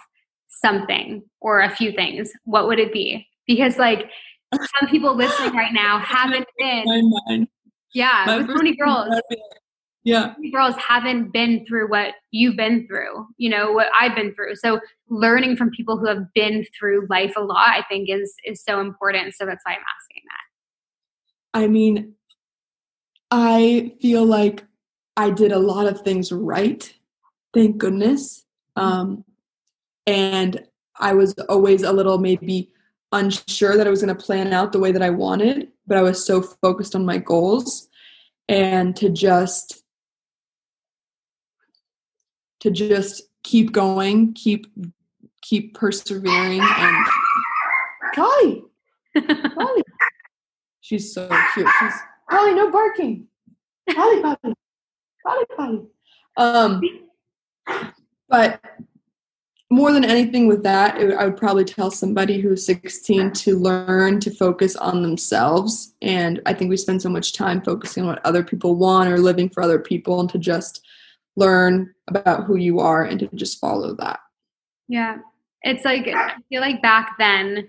[0.48, 3.26] something or a few things, what would it be?
[3.46, 4.10] Because, like,
[4.54, 7.46] some people listening right now haven't been.
[7.94, 9.20] Yeah, My with so many girls.
[10.04, 10.34] yeah.
[10.38, 14.56] Many girls haven't been through what you've been through you know what i've been through.
[14.56, 18.62] So learning from people who have been through life a lot i think is is
[18.62, 19.34] so important.
[19.34, 21.58] So that's why i'm asking that.
[21.58, 22.15] I mean
[23.30, 24.64] i feel like
[25.16, 26.94] i did a lot of things right
[27.54, 28.44] thank goodness
[28.76, 29.24] um
[30.06, 30.64] and
[30.98, 32.70] i was always a little maybe
[33.12, 36.02] unsure that i was going to plan out the way that i wanted but i
[36.02, 37.88] was so focused on my goals
[38.48, 39.82] and to just
[42.60, 44.66] to just keep going, keep
[45.42, 47.06] keep persevering and
[48.14, 48.64] Polly.
[49.14, 49.82] Polly.
[50.80, 51.68] She's so cute.
[51.80, 51.92] She's
[52.30, 53.26] Polly, no barking.
[53.90, 54.54] Polly, Polly.
[55.24, 55.82] Polly, Polly.
[56.36, 56.82] Um
[58.28, 58.60] but
[59.70, 64.20] more than anything with that, it, I would probably tell somebody who's 16 to learn
[64.20, 65.94] to focus on themselves.
[66.02, 69.18] And I think we spend so much time focusing on what other people want or
[69.18, 70.86] living for other people and to just
[71.34, 74.20] learn about who you are and to just follow that.
[74.88, 75.18] Yeah.
[75.62, 77.66] It's like, I feel like back then,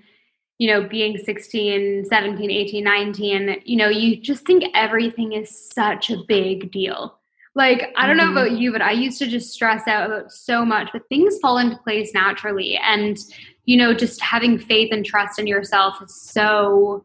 [0.57, 6.09] you know, being 16, 17, 18, 19, you know, you just think everything is such
[6.09, 7.19] a big deal.
[7.53, 8.57] Like, I don't know about mm-hmm.
[8.57, 11.77] you, but I used to just stress out about so much, but things fall into
[11.77, 12.77] place naturally.
[12.77, 13.17] And,
[13.65, 17.03] you know, just having faith and trust in yourself is so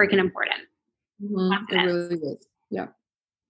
[0.00, 0.60] freaking important.
[1.22, 1.74] Mm-hmm.
[1.74, 2.46] It really is.
[2.70, 2.86] Yeah.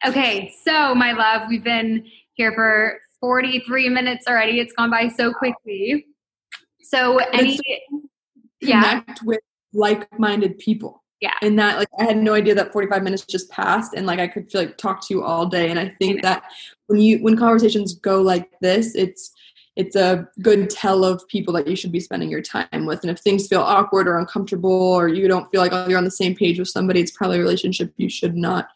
[0.05, 0.53] Okay.
[0.65, 4.59] So, my love, we've been here for 43 minutes already.
[4.59, 6.07] It's gone by so quickly.
[6.83, 7.59] So any
[8.63, 9.01] yeah.
[9.01, 9.41] connect with
[9.73, 11.03] like-minded people.
[11.21, 11.35] Yeah.
[11.41, 14.27] And that like I had no idea that 45 minutes just passed and like I
[14.27, 15.71] could feel like talk to you all day.
[15.71, 16.43] And I think that
[16.89, 19.33] when you when conversations go like this, it's
[19.77, 23.03] it's a good tell of people that you should be spending your time with.
[23.03, 26.11] And if things feel awkward or uncomfortable or you don't feel like you're on the
[26.11, 28.69] same page with somebody, it's probably a relationship you should not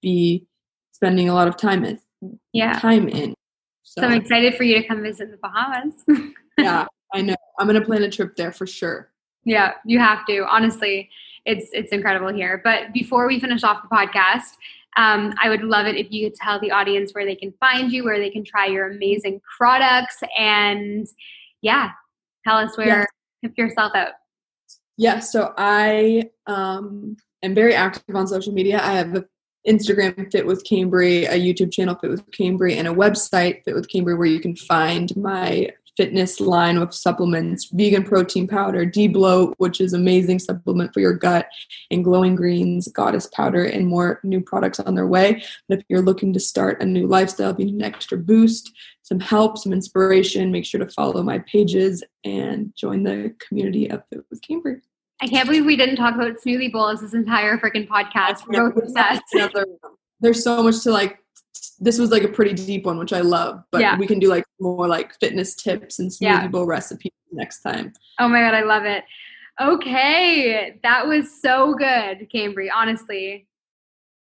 [0.00, 0.46] be
[0.92, 2.00] spending a lot of time with
[2.52, 2.78] yeah.
[2.78, 3.34] time in.
[3.82, 4.02] So.
[4.02, 5.94] so I'm excited for you to come visit the Bahamas.
[6.58, 7.36] yeah, I know.
[7.58, 9.10] I'm gonna plan a trip there for sure.
[9.44, 10.46] Yeah, you have to.
[10.48, 11.10] Honestly,
[11.44, 12.60] it's it's incredible here.
[12.62, 14.56] But before we finish off the podcast,
[14.96, 17.90] um, I would love it if you could tell the audience where they can find
[17.90, 21.06] you, where they can try your amazing products, and
[21.62, 21.90] yeah,
[22.46, 23.06] tell us where
[23.42, 23.50] yeah.
[23.56, 24.12] yourself out.
[24.96, 28.80] Yeah, so I um, am very active on social media.
[28.82, 29.24] I have a
[29.66, 33.88] Instagram Fit with Cambrie, a YouTube channel Fit with Cambrie, and a website Fit with
[33.88, 35.68] Cambrie where you can find my
[35.98, 41.48] fitness line of supplements, vegan protein powder, D-bloat, which is amazing supplement for your gut,
[41.90, 45.42] and glowing greens, goddess powder, and more new products on their way.
[45.68, 48.72] But if you're looking to start a new lifestyle, if you need an extra boost,
[49.02, 54.04] some help, some inspiration, make sure to follow my pages and join the community of
[54.08, 54.80] Fit with Cambrie.
[55.20, 58.46] I can't believe we didn't talk about smoothie bowls this entire freaking podcast.
[58.46, 59.24] We're both obsessed.
[60.20, 61.18] There's so much to like.
[61.80, 63.62] This was like a pretty deep one, which I love.
[63.70, 63.98] But yeah.
[63.98, 66.48] we can do like more like fitness tips and smoothie yeah.
[66.48, 67.92] bowl recipes next time.
[68.18, 69.04] Oh my god, I love it.
[69.60, 72.70] Okay, that was so good, Cambrie.
[72.72, 73.47] Honestly,